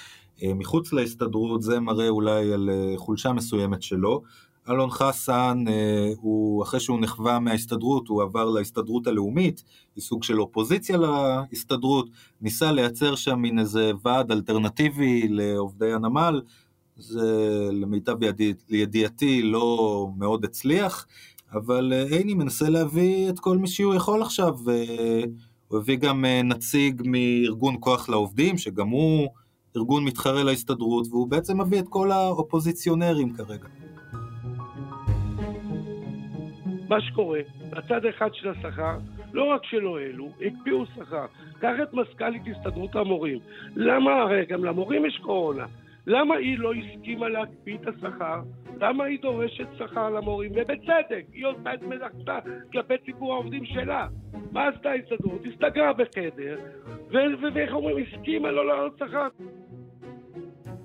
אה, 0.43 0.53
מחוץ 0.53 0.93
להסתדרות, 0.93 1.61
זה 1.61 1.79
מראה 1.79 2.09
אולי 2.09 2.53
על 2.53 2.69
אה, 2.69 2.93
חולשה 2.97 3.33
מסוימת 3.33 3.81
שלו. 3.83 4.21
אלון 4.69 4.89
חסן, 4.89 5.63
אה, 5.67 6.13
הוא, 6.17 6.63
אחרי 6.63 6.79
שהוא 6.79 6.99
נחווה 6.99 7.39
מההסתדרות, 7.39 8.07
הוא 8.07 8.23
עבר 8.23 8.49
להסתדרות 8.49 9.07
הלאומית, 9.07 9.63
היא 9.95 10.01
סוג 10.01 10.23
של 10.23 10.41
אופוזיציה 10.41 10.97
להסתדרות, 10.97 12.09
ניסה 12.41 12.71
לייצר 12.71 13.15
שם 13.15 13.39
מין 13.39 13.59
איזה 13.59 13.91
ועד 14.03 14.31
אלטרנטיבי 14.31 15.27
לעובדי 15.27 15.93
הנמל, 15.93 16.41
זה 16.97 17.69
למיטב 17.71 18.17
ידיעתי 18.69 19.41
לא 19.41 20.07
מאוד 20.17 20.45
הצליח, 20.45 21.05
אבל 21.53 21.93
עיני 22.09 22.33
מנסה 22.33 22.69
להביא 22.69 23.29
את 23.29 23.39
כל 23.39 23.57
מי 23.57 23.67
שהוא 23.67 23.95
יכול 23.95 24.21
עכשיו, 24.21 24.57
הוא 25.67 25.79
הביא 25.79 25.97
גם 25.97 26.25
אה, 26.25 26.41
נציג 26.41 27.01
מארגון 27.05 27.75
כוח 27.79 28.09
לעובדים, 28.09 28.57
שגם 28.57 28.89
הוא 28.89 29.27
ארגון 29.77 30.05
מתחרה 30.05 30.43
להסתדרות, 30.43 31.07
והוא 31.07 31.27
בעצם 31.27 31.61
מביא 31.61 31.79
את 31.79 31.87
כל 31.89 32.11
האופוזיציונרים 32.11 33.33
כרגע. 33.33 33.67
מה 36.91 37.01
שקורה, 37.01 37.39
בצד 37.69 38.05
אחד 38.05 38.33
של 38.33 38.49
השכר, 38.49 38.97
לא 39.33 39.43
רק 39.43 39.63
שלא 39.63 39.99
העלו, 39.99 40.29
הקפיאו 40.41 40.85
שכר. 40.85 41.25
קח 41.59 41.73
את 41.83 41.93
מזכ"לית 41.93 42.41
הסתדרות 42.47 42.95
המורים. 42.95 43.39
למה, 43.75 44.21
הרי 44.21 44.45
גם 44.45 44.65
למורים 44.65 45.05
יש 45.05 45.17
קורונה. 45.17 45.65
למה 46.07 46.35
היא 46.35 46.59
לא 46.59 46.73
הסכימה 46.73 47.29
להקפיא 47.29 47.75
את 47.75 47.87
השכר? 47.87 48.41
למה 48.81 49.03
היא 49.03 49.19
דורשת 49.21 49.67
שכר 49.77 50.09
למורים? 50.09 50.51
ובצדק, 50.55 51.25
היא 51.33 51.45
עושה 51.45 51.73
את 51.73 51.83
מלאכתה 51.83 52.39
כלפי 52.71 52.97
ציבור 53.05 53.33
העובדים 53.33 53.65
שלה. 53.65 54.07
מה 54.51 54.67
עשתה 54.67 54.89
ההסתדרות? 54.89 55.41
הסתגרה 55.45 55.93
בחדר, 55.93 56.57
ואיך 57.53 57.73
אומרים, 57.73 58.05
הסכימה 58.05 58.51
לא 58.51 58.67
לעלות 58.67 58.97
שכר. 58.99 59.27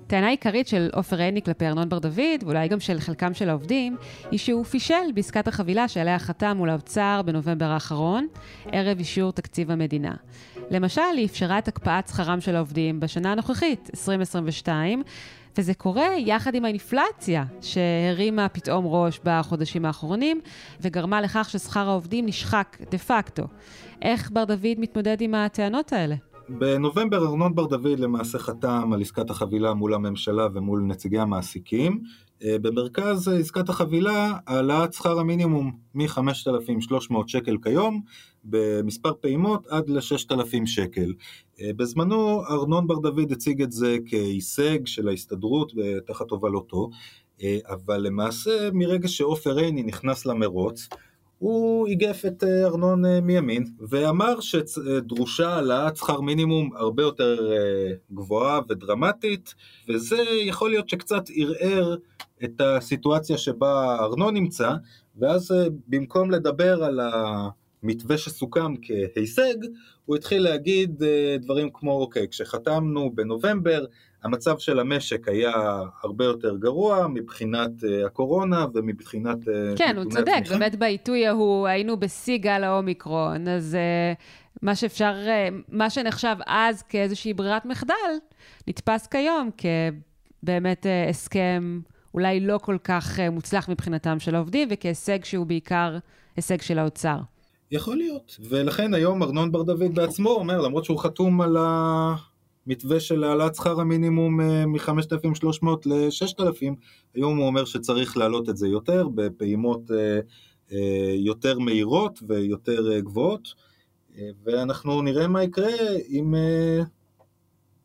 טענה 0.07 0.27
עיקרית 0.27 0.67
של 0.67 0.89
עופר 0.93 1.19
עיני 1.19 1.41
כלפי 1.41 1.67
ארנון 1.67 1.89
בר 1.89 1.99
דוד, 1.99 2.43
ואולי 2.45 2.67
גם 2.67 2.79
של 2.79 2.99
חלקם 2.99 3.33
של 3.33 3.49
העובדים, 3.49 3.97
היא 4.31 4.39
שהוא 4.39 4.65
פישל 4.65 5.11
בעסקת 5.13 5.47
החבילה 5.47 5.87
שעליה 5.87 6.19
חתם 6.19 6.57
מול 6.57 6.69
האוצר 6.69 7.21
בנובמבר 7.25 7.65
האחרון, 7.65 8.27
ערב 8.71 8.99
אישור 8.99 9.31
תקציב 9.31 9.71
המדינה. 9.71 10.13
למשל, 10.71 11.01
היא 11.17 11.25
אפשרה 11.25 11.57
את 11.57 11.67
הקפאת 11.67 12.07
שכרם 12.07 12.41
של 12.41 12.55
העובדים 12.55 12.99
בשנה 12.99 13.31
הנוכחית, 13.31 13.89
2022, 13.93 15.03
וזה 15.57 15.73
קורה 15.73 16.07
יחד 16.17 16.55
עם 16.55 16.65
האינפלציה, 16.65 17.43
שהרימה 17.61 18.49
פתאום 18.49 18.85
ראש 18.85 19.19
בחודשים 19.23 19.85
האחרונים, 19.85 20.41
וגרמה 20.81 21.21
לכך 21.21 21.49
ששכר 21.49 21.89
העובדים 21.89 22.25
נשחק 22.25 22.77
דה 22.91 22.97
פקטו. 22.97 23.43
איך 24.01 24.31
בר 24.31 24.43
דוד 24.43 24.75
מתמודד 24.77 25.21
עם 25.21 25.35
הטענות 25.35 25.93
האלה? 25.93 26.15
בנובמבר 26.49 27.27
ארנון 27.27 27.55
בר 27.55 27.65
דוד 27.65 27.99
למעשה 27.99 28.39
חתם 28.39 28.93
על 28.93 29.01
עסקת 29.01 29.29
החבילה 29.29 29.73
מול 29.73 29.93
הממשלה 29.93 30.47
ומול 30.53 30.81
נציגי 30.81 31.19
המעסיקים. 31.19 31.99
אה, 32.43 32.59
במרכז 32.61 33.27
עסקת 33.27 33.69
החבילה 33.69 34.37
העלאת 34.47 34.93
שכר 34.93 35.19
המינימום 35.19 35.71
מ-5,300 35.95 37.15
שקל 37.27 37.57
כיום 37.63 38.01
במספר 38.43 39.13
פעימות 39.21 39.67
עד 39.67 39.89
ל-6,000 39.89 40.65
שקל. 40.65 41.13
אה, 41.61 41.71
בזמנו 41.75 42.41
ארנון 42.49 42.87
בר 42.87 42.99
דוד 42.99 43.31
הציג 43.31 43.61
את 43.61 43.71
זה 43.71 43.97
כהישג 44.05 44.85
של 44.85 45.07
ההסתדרות 45.07 45.71
תחת 46.07 46.31
הובלתו, 46.31 46.89
אה, 47.43 47.57
אבל 47.69 47.97
למעשה 48.01 48.69
מרגע 48.73 49.07
שעופר 49.07 49.57
עיני 49.57 49.83
נכנס 49.83 50.25
למרוץ 50.25 50.87
הוא 51.39 51.87
איגף 51.87 52.25
את 52.25 52.43
אה, 52.43 52.65
ארנון 52.65 53.05
אה, 53.05 53.21
מימין 53.21 53.65
ואמר 53.89 54.39
שדרושה 54.39 55.49
העלאת 55.49 55.97
שכר 55.97 56.21
מינימום 56.21 56.69
הרבה 56.75 57.03
יותר 57.03 57.51
אה, 57.53 57.93
גבוהה 58.13 58.59
ודרמטית 58.69 59.55
וזה 59.89 60.17
יכול 60.45 60.69
להיות 60.69 60.89
שקצת 60.89 61.23
ערער 61.35 61.95
את 62.43 62.61
הסיטואציה 62.61 63.37
שבה 63.37 63.97
ארנון 63.99 64.33
נמצא 64.33 64.73
ואז 65.15 65.51
במקום 65.87 66.31
לדבר 66.31 66.83
על 66.83 66.99
המתווה 67.83 68.17
שסוכם 68.17 68.73
כהישג 69.13 69.55
הוא 70.05 70.15
התחיל 70.15 70.43
להגיד 70.43 71.03
דברים 71.39 71.69
כמו 71.73 71.91
אוקיי 71.91 72.27
כשחתמנו 72.27 73.11
בנובמבר 73.15 73.85
המצב 74.23 74.57
של 74.57 74.79
המשק 74.79 75.27
היה 75.27 75.81
הרבה 76.03 76.25
יותר 76.25 76.57
גרוע 76.57 77.07
מבחינת 77.07 77.71
uh, 77.81 78.05
הקורונה 78.05 78.65
ומבחינת... 78.73 79.37
Uh, 79.37 79.77
כן, 79.77 79.97
הוא 79.97 80.11
צודק, 80.11 80.31
התמיכה. 80.35 80.57
באמת 80.57 80.75
בעיתוי 80.75 81.27
ההוא 81.27 81.67
היינו 81.67 81.99
בשיא 81.99 82.37
גל 82.37 82.63
האומיקרון, 82.63 83.47
אז 83.47 83.77
uh, 84.15 84.61
מה 84.61 84.75
שאפשר, 84.75 85.15
מה 85.69 85.89
שנחשב 85.89 86.35
אז 86.47 86.81
כאיזושהי 86.81 87.33
ברירת 87.33 87.65
מחדל, 87.65 87.93
נתפס 88.67 89.07
כיום 89.07 89.49
כבאמת 90.43 90.85
הסכם 91.09 91.79
אולי 92.13 92.39
לא 92.39 92.57
כל 92.57 92.77
כך 92.83 93.19
מוצלח 93.31 93.69
מבחינתם 93.69 94.19
של 94.19 94.35
העובדים, 94.35 94.67
וכהישג 94.71 95.23
שהוא 95.23 95.45
בעיקר 95.45 95.97
הישג 96.35 96.61
של 96.61 96.79
האוצר. 96.79 97.17
יכול 97.71 97.97
להיות, 97.97 98.37
ולכן 98.49 98.93
היום 98.93 99.23
ארנון 99.23 99.51
בר 99.51 99.63
דוד 99.63 99.95
בעצמו 99.95 100.29
אומר, 100.29 100.61
למרות 100.61 100.85
שהוא 100.85 100.99
חתום 100.99 101.41
על 101.41 101.57
ה... 101.57 102.15
מתווה 102.67 102.99
של 102.99 103.23
העלאת 103.23 103.55
שכר 103.55 103.79
המינימום 103.81 104.41
אה, 104.41 104.65
מ-5,300 104.65 105.67
ל-6,000, 105.85 106.73
היום 107.13 107.37
הוא 107.37 107.47
אומר 107.47 107.65
שצריך 107.65 108.17
להעלות 108.17 108.49
את 108.49 108.57
זה 108.57 108.67
יותר, 108.67 109.07
בפעימות 109.15 109.91
אה, 109.91 110.19
אה, 110.71 111.13
יותר 111.15 111.59
מהירות 111.59 112.19
ויותר 112.27 112.99
גבוהות, 112.99 113.67
ואנחנו 114.43 115.01
נראה 115.01 115.27
מה 115.27 115.43
יקרה 115.43 115.71
אם, 116.09 116.33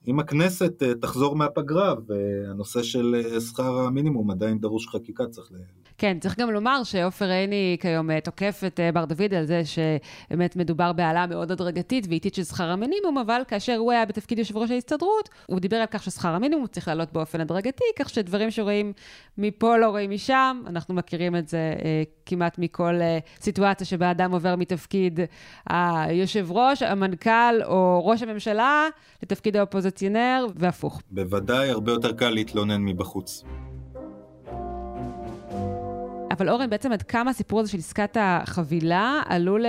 אם 0.07 0.21
הכנסת 0.21 0.83
תחזור 1.01 1.37
מהפגרה, 1.37 1.95
והנושא 2.07 2.83
של 2.83 3.23
שכר 3.40 3.79
המינימום 3.79 4.31
עדיין 4.31 4.59
דרוש 4.59 4.88
חקיקה, 4.88 5.27
צריך 5.27 5.53
כן, 6.02 6.18
צריך 6.20 6.38
גם 6.38 6.50
לומר 6.50 6.84
שעופר 6.84 7.30
עיני 7.30 7.76
כיום 7.80 8.10
אה, 8.10 8.20
תוקף 8.20 8.62
את 8.66 8.80
אה, 8.80 8.92
בר 8.92 9.04
דוד 9.04 9.34
על 9.34 9.46
זה 9.46 9.62
שבאמת 9.64 10.56
מדובר 10.56 10.92
בהעלאה 10.92 11.26
מאוד 11.26 11.50
הדרגתית 11.52 12.06
ואיטית 12.08 12.34
של 12.34 12.44
שכר 12.44 12.70
המינימום, 12.70 13.18
אבל 13.18 13.42
כאשר 13.48 13.76
הוא 13.76 13.92
היה 13.92 14.04
בתפקיד 14.04 14.38
יושב 14.38 14.56
ראש 14.56 14.70
ההסתדרות, 14.70 15.28
הוא 15.46 15.60
דיבר 15.60 15.76
על 15.76 15.86
כך 15.86 16.02
ששכר 16.02 16.28
המינימום 16.28 16.66
צריך 16.66 16.88
לעלות 16.88 17.12
באופן 17.12 17.40
הדרגתי, 17.40 17.84
כך 17.98 18.08
שדברים 18.08 18.50
שרואים 18.50 18.92
מפה 19.38 19.76
לא 19.76 19.90
רואים 19.90 20.10
משם, 20.10 20.62
אנחנו 20.66 20.94
מכירים 20.94 21.36
את 21.36 21.48
זה 21.48 21.74
אה, 21.84 22.02
כמעט 22.26 22.58
מכל 22.58 22.94
אה, 23.00 23.18
סיטואציה 23.40 23.86
שבה 23.86 24.10
אדם 24.10 24.32
עובר 24.32 24.56
מתפקיד 24.56 25.20
היושב 25.66 26.46
ראש, 26.50 26.82
המנכ"ל 26.82 27.62
או 27.64 28.06
ראש 28.06 28.22
הממשלה 28.22 28.88
לתפקיד 29.22 29.56
האופוזיציונר, 29.56 30.46
והפוך. 30.54 31.02
בוודאי 31.10 31.70
הרבה 31.70 31.92
יותר 31.92 32.12
קל 32.12 32.30
להתלונן 32.30 32.82
מבחוץ. 32.82 33.44
אבל 36.33 36.49
אורן, 36.49 36.71
בעצם 36.71 36.92
עד 36.92 37.03
כמה 37.03 37.31
הסיפור 37.31 37.61
הזה 37.61 37.71
של 37.71 37.79
עסקת 37.79 38.16
החבילה 38.21 39.23
עלול 39.27 39.64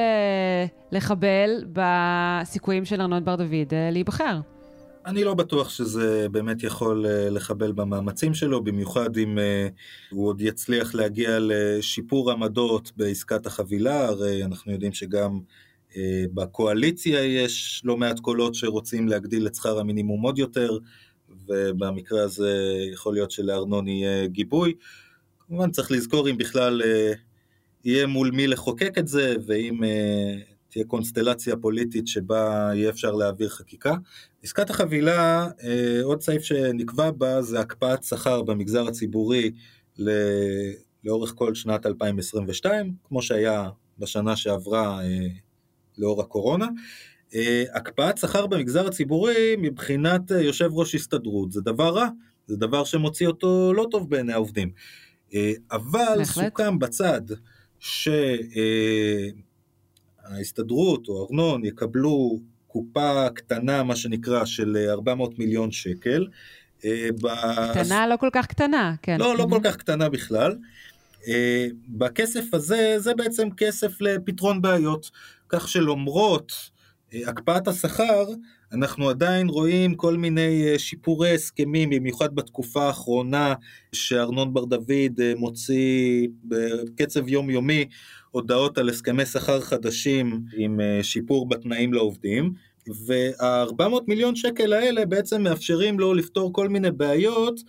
לחבל 0.92 1.66
בסיכויים 1.74 2.86
של 2.86 3.02
ארנון 3.02 3.26
בר 3.26 3.36
דוד 3.36 3.74
אה, 3.74 3.90
להיבחר? 3.92 4.40
אני 5.06 5.24
לא 5.24 5.34
בטוח 5.34 5.70
שזה 5.70 6.28
באמת 6.32 6.64
יכול 6.64 7.06
אה, 7.06 7.30
לחבל 7.30 7.72
במאמצים 7.72 8.34
שלו, 8.34 8.64
במיוחד 8.64 9.18
אם 9.18 9.40
אה, 9.40 9.68
הוא 10.10 10.28
עוד 10.28 10.42
יצליח 10.42 10.96
להגיע 10.96 11.38
לשיפור 11.42 12.32
עמדות 12.32 12.92
בעסקת 12.98 13.46
החבילה, 13.46 14.08
הרי 14.08 14.44
אנחנו 14.44 14.72
יודעים 14.72 14.94
שגם 14.94 15.40
בקואליציה 16.34 17.24
יש 17.24 17.82
לא 17.86 17.98
מעט 17.98 18.20
קולות 18.20 18.56
שרוצים 18.56 19.08
להגדיל 19.08 19.48
את 19.48 19.56
שכר 19.56 19.80
המינימום 19.80 20.22
עוד 20.22 20.40
יותר, 20.40 20.78
ובמקרה 21.48 22.24
הזה 22.24 22.74
יכול 22.94 23.14
להיות 23.14 23.32
שלארנון 23.32 23.88
יהיה 23.88 24.28
גיבוי. 24.28 24.74
כמובן 25.48 25.72
צריך 25.72 25.92
לזכור 25.92 26.30
אם 26.30 26.38
בכלל 26.38 26.82
אה, 26.86 27.14
יהיה 27.86 28.08
מול 28.08 28.32
מי 28.32 28.48
לחוקק 28.48 28.98
את 28.98 29.08
זה, 29.08 29.36
ואם 29.46 29.84
אה, 29.84 30.36
תהיה 30.70 30.86
קונסטלציה 30.86 31.56
פוליטית 31.58 32.08
שבה 32.08 32.72
יהיה 32.74 32.90
אפשר 32.90 33.12
להעביר 33.12 33.50
חקיקה. 33.50 33.94
עסקת 34.44 34.70
החבילה, 34.70 35.48
אה, 35.64 36.00
עוד 36.04 36.22
סעיף 36.22 36.44
שנקבע 36.44 37.12
בה 37.12 37.42
זה 37.42 37.60
הקפאת 37.60 38.04
שכר 38.04 38.42
במגזר 38.42 38.88
הציבורי 38.88 39.52
ל... 39.98 40.10
לאורך 41.04 41.34
כל 41.36 41.56
שנת 41.56 41.86
2022, 41.86 42.94
כמו 43.04 43.22
שהיה 43.22 43.70
בשנה 44.00 44.36
שעברה 44.36 45.02
לאור 45.98 46.22
הקורונה. 46.22 46.68
הקפאת 47.74 48.18
שכר 48.18 48.48
במגזר 48.48 48.88
הציבורי 48.88 49.56
מבחינת 49.58 50.32
יושב 50.32 50.70
ראש 50.74 50.96
הסתדרות 50.96 51.52
זה 51.52 51.62
דבר 51.62 51.90
רע, 51.90 52.08
זה 52.48 52.56
דבר 52.58 52.84
שמוציא 52.84 53.28
אותו 53.28 53.74
לא 53.74 53.88
טוב 53.92 54.10
בעיני 54.10 54.34
העובדים. 54.34 54.72
אה, 55.34 55.52
אבל 55.72 56.16
בהחלט. 56.18 56.46
סוכם 56.46 56.80
בצד 56.80 57.22
שההסתדרות 60.30 61.08
או 61.08 61.28
ארנון 61.28 61.66
יקבלו 61.66 62.40
קופה 62.68 63.30
קטנה, 63.36 63.84
מה 63.84 63.96
שנקרא, 63.96 64.46
של 64.46 64.88
400 64.90 65.40
מיליון 65.40 65.72
שקל. 65.72 66.28
אה, 66.86 67.10
קטנה, 67.74 68.08
לא 68.08 68.18
כל 68.18 68.30
כך 68.32 68.46
קטנה, 68.46 68.96
כן. 69.02 69.20
לא, 69.20 69.38
לא 69.38 69.48
כל 69.50 69.60
כך 69.64 69.78
קטנה 69.78 70.10
בכלל. 70.10 70.56
אה, 71.28 71.68
בכסף 71.88 72.54
הזה, 72.54 72.96
זה 72.98 73.16
בעצם 73.16 73.48
כסף 73.58 74.02
לפתרון 74.02 74.62
בעיות, 74.62 75.12
כך 75.50 75.68
שלמרות 75.68 76.52
הקפאת 77.14 77.68
השכר, 77.68 78.26
אנחנו 78.74 79.10
עדיין 79.10 79.50
רואים 79.50 79.96
כל 79.96 80.18
מיני 80.18 80.68
אה, 80.68 80.80
שיפורי 80.80 81.34
הסכמים, 81.34 81.90
במיוחד 81.90 82.36
בתקופה 82.36 82.84
האחרונה 82.84 83.54
שארנון 83.92 84.54
בר 84.54 84.66
דוד 84.66 85.22
אה, 85.22 85.34
מוציא 85.38 86.28
בקצב 86.44 87.28
יומיומי 87.28 87.86
הודעות 88.32 88.78
על 88.78 88.90
הסכמי 88.90 89.26
שכר 89.26 89.62
חדשים 89.62 90.42
עם 90.58 90.80
אה, 90.80 91.00
שיפור 91.04 91.50
בתנאים 91.50 91.94
לעובדים. 91.94 92.54
וה-400 93.08 93.84
מיליון 94.08 94.36
שקל 94.36 94.74
האלה 94.74 95.06
בעצם 95.06 95.42
מאפשרים 95.42 96.00
לו 96.00 96.14
לפתור 96.14 96.54
כל 96.54 96.70
מיני 96.70 96.92
בעיות, 96.92 97.60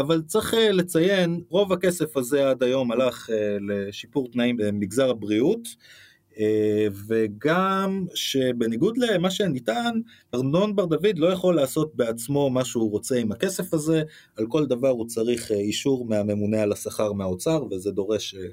אבל 0.00 0.22
צריך 0.26 0.54
לציין, 0.72 1.40
רוב 1.48 1.72
הכסף 1.72 2.16
הזה 2.16 2.50
עד 2.50 2.62
היום 2.62 2.92
הלך 2.92 3.30
לשיפור 3.60 4.28
תנאים 4.32 4.56
במגזר 4.56 5.10
הבריאות. 5.10 5.68
אה, 6.40 6.86
וגם 7.06 8.06
שבניגוד 8.14 8.98
למה 8.98 9.30
שניתן, 9.30 10.00
ארנון 10.34 10.76
בר 10.76 10.84
דוד 10.84 11.18
לא 11.18 11.26
יכול 11.26 11.56
לעשות 11.56 11.94
בעצמו 11.94 12.50
מה 12.50 12.64
שהוא 12.64 12.90
רוצה 12.90 13.16
עם 13.16 13.32
הכסף 13.32 13.74
הזה, 13.74 14.02
על 14.36 14.46
כל 14.46 14.66
דבר 14.66 14.88
הוא 14.88 15.06
צריך 15.06 15.52
אה, 15.52 15.56
אישור 15.56 16.06
מהממונה 16.08 16.62
על 16.62 16.72
השכר 16.72 17.12
מהאוצר, 17.12 17.64
וזה 17.70 17.90
דורש 17.90 18.34
אה, 18.34 18.48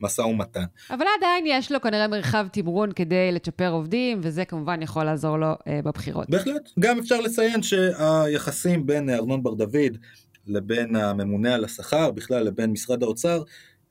משא 0.00 0.20
ומתן. 0.20 0.64
אבל 0.90 1.04
עדיין 1.18 1.44
יש 1.46 1.72
לו 1.72 1.80
כנראה 1.80 2.08
מרחב 2.08 2.46
תמרון 2.52 2.92
כדי 2.92 3.32
לצ'פר 3.32 3.70
עובדים, 3.70 4.20
וזה 4.22 4.44
כמובן 4.44 4.82
יכול 4.82 5.04
לעזור 5.04 5.36
לו 5.36 5.46
אה, 5.68 5.80
בבחירות. 5.84 6.30
בהחלט. 6.30 6.70
גם 6.78 6.98
אפשר 6.98 7.20
לציין 7.20 7.62
שהיחסים 7.62 8.86
בין 8.86 9.10
ארנון 9.10 9.42
בר 9.42 9.54
דוד 9.54 9.98
לבין 10.46 10.96
הממונה 10.96 11.54
על 11.54 11.64
השכר, 11.64 12.10
בכלל 12.10 12.42
לבין 12.42 12.70
משרד 12.70 13.02
האוצר, 13.02 13.42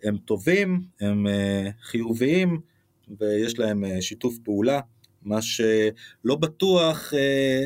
הם 0.04 0.18
טובים, 0.18 0.82
הם 1.02 1.28
אה, 1.28 1.70
חיוביים. 1.84 2.71
ויש 3.20 3.60
להם 3.60 3.86
אה, 3.86 4.02
שיתוף 4.02 4.38
פעולה, 4.44 4.80
מה 5.24 5.42
שלא 5.42 6.36
בטוח 6.40 7.14
אה, 7.14 7.66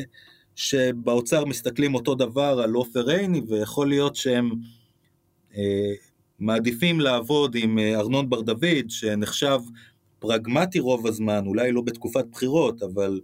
שבאוצר 0.54 1.44
מסתכלים 1.44 1.94
אותו 1.94 2.14
דבר 2.14 2.60
על 2.64 2.72
עופר 2.72 3.10
עיני, 3.10 3.40
ויכול 3.48 3.88
להיות 3.88 4.16
שהם 4.16 4.50
אה, 5.56 5.92
מעדיפים 6.38 7.00
לעבוד 7.00 7.54
עם 7.54 7.78
ארנון 7.78 8.30
בר 8.30 8.40
דוד, 8.40 8.88
שנחשב 8.88 9.58
פרגמטי 10.18 10.78
רוב 10.78 11.06
הזמן, 11.06 11.46
אולי 11.46 11.72
לא 11.72 11.80
בתקופת 11.80 12.24
בחירות, 12.32 12.82
אבל 12.82 13.20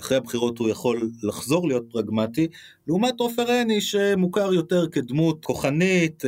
אחרי 0.00 0.16
הבחירות 0.16 0.58
הוא 0.58 0.68
יכול 0.68 1.10
לחזור 1.22 1.68
להיות 1.68 1.84
פרגמטי, 1.90 2.48
לעומת 2.86 3.20
עופר 3.20 3.50
עיני 3.50 3.80
שמוכר 3.80 4.54
יותר 4.54 4.88
כדמות 4.88 5.44
כוחנית, 5.44 6.22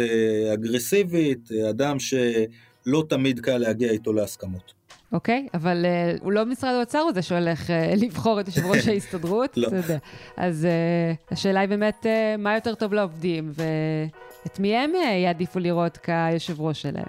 אגרסיבית, 0.55 1.53
אדם 1.71 1.97
שלא 1.99 3.05
תמיד 3.09 3.41
קל 3.41 3.59
להגיע 3.59 3.91
איתו 3.91 4.13
להסכמות. 4.13 4.84
אוקיי, 5.15 5.47
אבל 5.55 5.85
uh, 5.85 6.23
הוא 6.25 6.33
לא 6.33 6.47
משרד 6.47 6.75
האוצר 6.75 6.99
הוא 6.99 7.13
זה 7.13 7.23
שהולך 7.23 7.67
uh, 7.67 7.73
לבחור 8.05 8.41
את 8.41 8.49
יושב 8.49 8.67
ראש 8.67 8.89
ההסתדרות, 8.93 9.57
לא. 9.57 9.69
אתה 9.69 9.77
יודע. 9.77 9.99
אז 10.37 10.67
uh, 10.67 11.33
השאלה 11.33 11.61
היא 11.61 11.69
באמת, 11.69 12.07
uh, 12.07 12.41
מה 12.41 12.55
יותר 12.55 12.75
טוב 12.75 12.95
לעובדים, 12.95 13.53
ואת 13.55 14.61
מי 14.61 14.77
הם 14.77 14.93
uh, 14.95 15.07
יעדיפו 15.07 15.59
לראות 15.59 15.97
כיושב 15.97 16.61
ראש 16.61 16.83
שלהם. 16.83 17.05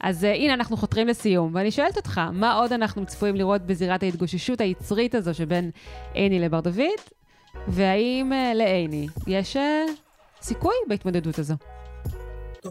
אז 0.00 0.24
uh, 0.24 0.26
הנה, 0.26 0.54
אנחנו 0.54 0.76
חותרים 0.76 1.08
לסיום, 1.08 1.54
ואני 1.54 1.70
שואלת 1.70 1.96
אותך, 1.96 2.20
מה 2.32 2.54
עוד 2.54 2.72
אנחנו 2.72 3.06
צפויים 3.06 3.36
לראות 3.36 3.62
בזירת 3.62 4.02
ההתגוששות 4.02 4.60
היצרית 4.60 5.14
הזו 5.14 5.34
שבין 5.34 5.70
עיני 6.14 6.38
לבר 6.38 6.60
דוד, 6.60 7.00
והאם 7.68 8.32
uh, 8.32 8.54
לעיני 8.54 9.06
יש 9.26 9.56
uh, 9.56 9.60
סיכוי 10.42 10.74
בהתמודדות 10.88 11.38
הזו? 11.38 11.54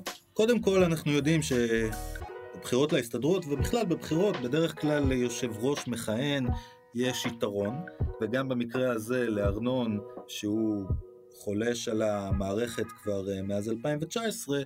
טוב, 0.05 0.15
קודם 0.33 0.59
כל 0.61 0.83
אנחנו 0.83 1.11
יודעים 1.11 1.41
שבבחירות 1.41 2.93
להסתדרות, 2.93 3.45
ובכלל 3.45 3.85
בבחירות, 3.85 4.37
בדרך 4.37 4.81
כלל 4.81 5.03
ליושב 5.07 5.51
ראש 5.59 5.87
מכהן 5.87 6.47
יש 6.95 7.25
יתרון, 7.25 7.75
וגם 8.21 8.49
במקרה 8.49 8.91
הזה 8.91 9.29
לארנון, 9.29 9.99
שהוא 10.27 10.85
חולש 11.33 11.87
על 11.87 12.01
המערכת 12.01 12.85
כבר 13.03 13.25
מאז 13.43 13.69
2019, 13.69 14.61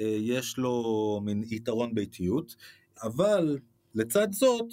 יש 0.00 0.58
לו 0.58 1.20
מין 1.24 1.44
יתרון 1.50 1.94
ביתיות, 1.94 2.56
אבל 3.02 3.58
לצד 3.94 4.32
זאת, 4.32 4.66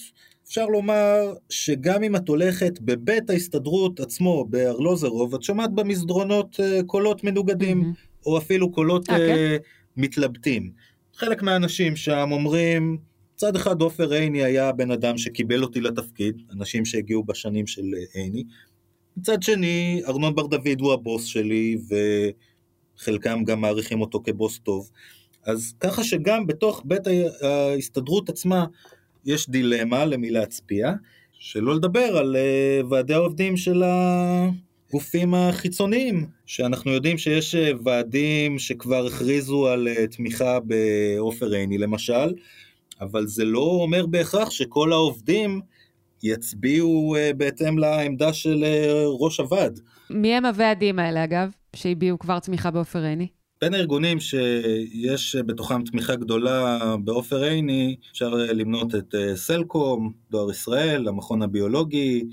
אפשר 0.47 0.65
לומר 0.65 1.33
שגם 1.49 2.03
אם 2.03 2.15
את 2.15 2.27
הולכת 2.27 2.79
בבית 2.81 3.29
ההסתדרות 3.29 3.99
עצמו, 3.99 4.45
בארלוזרוב, 4.45 5.35
את 5.35 5.43
שומעת 5.43 5.71
במסדרונות 5.73 6.59
קולות 6.85 7.23
מנוגדים, 7.23 7.81
mm-hmm. 7.81 8.25
או 8.25 8.37
אפילו 8.37 8.71
קולות 8.71 9.09
okay. 9.09 9.13
מתלבטים. 9.97 10.71
חלק 11.13 11.43
מהאנשים 11.43 11.95
שם 11.95 12.29
אומרים, 12.31 12.97
מצד 13.35 13.55
אחד 13.55 13.81
עופר 13.81 14.11
עיני 14.11 14.43
היה 14.43 14.69
הבן 14.69 14.91
אדם 14.91 15.17
שקיבל 15.17 15.63
אותי 15.63 15.81
לתפקיד, 15.81 16.41
אנשים 16.53 16.85
שהגיעו 16.85 17.23
בשנים 17.23 17.67
של 17.67 17.83
עיני, 18.13 18.43
מצד 19.17 19.43
שני, 19.43 20.01
ארנון 20.07 20.35
בר 20.35 20.47
דוד 20.47 20.79
הוא 20.79 20.93
הבוס 20.93 21.25
שלי, 21.25 21.77
וחלקם 22.97 23.43
גם 23.43 23.61
מעריכים 23.61 24.01
אותו 24.01 24.21
כבוס 24.23 24.59
טוב. 24.59 24.89
אז 25.45 25.73
ככה 25.79 26.03
שגם 26.03 26.47
בתוך 26.47 26.81
בית 26.85 27.01
ההסתדרות 27.41 28.29
עצמה 28.29 28.65
יש 29.25 29.49
דילמה 29.49 30.05
למי 30.05 30.31
להצביע, 30.31 30.91
שלא 31.31 31.75
לדבר 31.75 32.17
על 32.17 32.35
uh, 32.35 32.85
ועדי 32.89 33.13
העובדים 33.13 33.57
של 33.57 33.83
הגופים 34.89 35.33
החיצוניים, 35.33 36.27
שאנחנו 36.45 36.91
יודעים 36.91 37.17
שיש 37.17 37.55
uh, 37.55 37.57
ועדים 37.83 38.59
שכבר 38.59 39.05
הכריזו 39.05 39.67
על 39.67 39.87
uh, 39.87 40.15
תמיכה 40.15 40.59
בעופר 40.59 41.51
עיני 41.51 41.77
למשל, 41.77 42.33
אבל 43.01 43.27
זה 43.27 43.45
לא 43.45 43.59
אומר 43.59 44.05
בהכרח 44.05 44.49
שכל 44.49 44.93
העובדים 44.93 45.61
יצביעו 46.23 47.15
uh, 47.15 47.33
בהתאם 47.33 47.77
לעמדה 47.77 48.33
של 48.33 48.65
ראש 49.19 49.39
הוועד. 49.39 49.79
מי 50.09 50.33
הם 50.35 50.45
הוועדים 50.45 50.99
האלה 50.99 51.23
אגב, 51.23 51.49
שהביעו 51.75 52.19
כבר 52.19 52.39
תמיכה 52.39 52.71
בעופר 52.71 53.03
עיני? 53.03 53.27
בין 53.61 53.73
הארגונים 53.73 54.19
שיש 54.19 55.35
בתוכם 55.35 55.83
תמיכה 55.83 56.15
גדולה 56.15 56.79
בעופר 57.03 57.43
עיני, 57.43 57.95
אפשר 58.11 58.29
למנות 58.29 58.95
את 58.95 59.15
אה, 59.15 59.35
סלקום, 59.35 60.13
דואר 60.31 60.51
ישראל, 60.51 61.07
המכון 61.07 61.41
הביולוגי, 61.41 62.23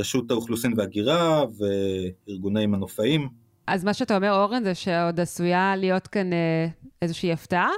רשות 0.00 0.30
האוכלוסין 0.30 0.72
והגירה 0.76 1.44
וארגוני 1.58 2.66
מנופאים. 2.66 3.28
אז 3.66 3.84
מה 3.84 3.94
שאתה 3.94 4.16
אומר, 4.16 4.32
אורן, 4.32 4.64
זה 4.64 4.74
שעוד 4.74 5.20
עשויה 5.20 5.76
להיות 5.76 6.06
כאן 6.06 6.32
אה, 6.32 6.66
איזושהי 7.02 7.32
הפתעה, 7.32 7.70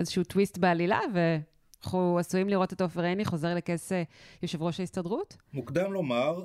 איזשהו 0.00 0.24
טוויסט 0.24 0.58
בעלילה, 0.58 1.00
ואנחנו 1.14 2.18
עשויים 2.18 2.48
לראות 2.48 2.72
את 2.72 2.80
עופר 2.80 3.02
עיני 3.02 3.24
חוזר 3.24 3.54
לכס 3.54 3.92
אה, 3.92 4.02
יושב 4.42 4.62
ראש 4.62 4.80
ההסתדרות? 4.80 5.36
מוקדם 5.52 5.92
לומר, 5.92 6.44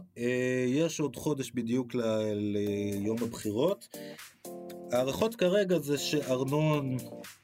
יש 0.68 1.00
עוד 1.00 1.16
חודש 1.16 1.52
בדיוק 1.52 1.96
ליום 2.34 3.18
הבחירות. 3.22 3.98
ההערכות 4.92 5.36
כרגע 5.36 5.80
זה 5.80 5.98
שארנון 5.98 6.98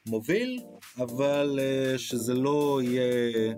מוביל, 0.06 0.60
אבל 0.98 1.58
שזה 1.96 2.34
לא 2.34 2.80
יהיה 2.82 3.54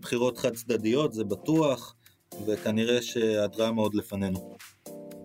בחירות 0.00 0.38
חד 0.38 0.54
צדדיות, 0.54 1.12
זה 1.12 1.24
בטוח, 1.24 1.94
וכנראה 2.46 3.02
שהדרמה 3.02 3.82
עוד 3.82 3.94
לפנינו. 3.94 4.56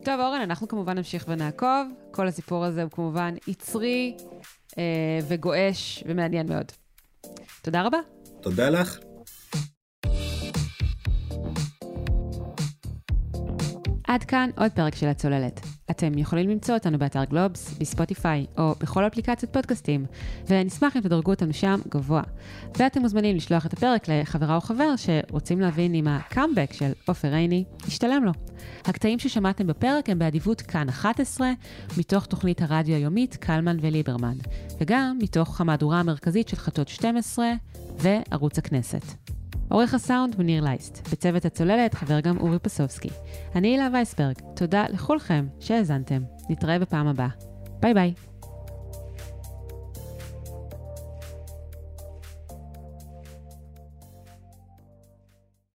טוב, 0.03 0.19
אורן, 0.19 0.41
אנחנו 0.41 0.67
כמובן 0.67 0.97
נמשיך 0.97 1.25
ונעקוב. 1.27 1.87
כל 2.11 2.27
הסיפור 2.27 2.65
הזה 2.65 2.83
הוא 2.83 2.91
כמובן 2.91 3.35
יצרי 3.47 4.17
אה, 4.77 5.19
וגועש 5.27 6.03
ומעניין 6.07 6.49
מאוד. 6.49 6.71
תודה 7.61 7.81
רבה. 7.81 7.97
תודה 8.41 8.69
לך. 8.69 8.99
עד 14.07 14.23
כאן 14.23 14.49
עוד 14.57 14.71
פרק 14.71 14.95
של 14.95 15.07
הצוללת. 15.07 15.72
אתם 15.93 16.17
יכולים 16.17 16.49
למצוא 16.49 16.75
אותנו 16.75 16.97
באתר 16.97 17.23
גלובס, 17.23 17.77
בספוטיפיי 17.79 18.45
או 18.57 18.75
בכל 18.79 19.07
אפליקציות 19.07 19.53
פודקאסטים, 19.53 20.05
ונשמח 20.47 20.97
אם 20.97 21.01
תדרגו 21.01 21.31
אותנו 21.31 21.53
שם 21.53 21.79
גבוה. 21.89 22.21
ואתם 22.77 23.01
מוזמנים 23.01 23.35
לשלוח 23.35 23.65
את 23.65 23.73
הפרק 23.73 24.09
לחברה 24.09 24.55
או 24.55 24.61
חבר 24.61 24.93
שרוצים 24.95 25.59
להבין 25.59 25.95
אם 25.95 26.07
הקאמבק 26.07 26.73
של 26.73 26.91
עופר 27.07 27.33
עיני 27.33 27.63
ישתלם 27.87 28.23
לו. 28.23 28.31
הקטעים 28.85 29.19
ששמעתם 29.19 29.67
בפרק 29.67 30.09
הם 30.09 30.19
באדיבות 30.19 30.61
כאן 30.61 30.89
11, 30.89 31.51
מתוך 31.97 32.25
תוכנית 32.25 32.61
הרדיו 32.61 32.95
היומית 32.95 33.35
קלמן 33.35 33.77
וליברמן, 33.81 34.35
וגם 34.79 35.17
מתוך 35.21 35.61
המהדורה 35.61 35.99
המרכזית 35.99 36.47
של 36.47 36.57
חדשות 36.57 36.87
12 36.87 37.51
וערוץ 37.97 38.57
הכנסת. 38.57 39.33
עורך 39.69 39.93
הסאונד 39.93 40.35
הוא 40.35 40.43
ניר 40.43 40.63
לייסט, 40.63 41.07
בצוות 41.11 41.45
הצוללת 41.45 41.93
חבר 41.93 42.19
גם 42.19 42.37
אורי 42.37 42.59
פסובסקי. 42.59 43.09
אני 43.55 43.67
הילה 43.67 43.87
וייסברג, 43.93 44.35
תודה 44.55 44.85
לכולכם 44.89 45.47
שהאזנתם. 45.59 46.23
נתראה 46.49 46.79
בפעם 46.79 47.07
הבאה. 47.07 47.29
ביי 47.79 47.93
ביי. 47.93 48.13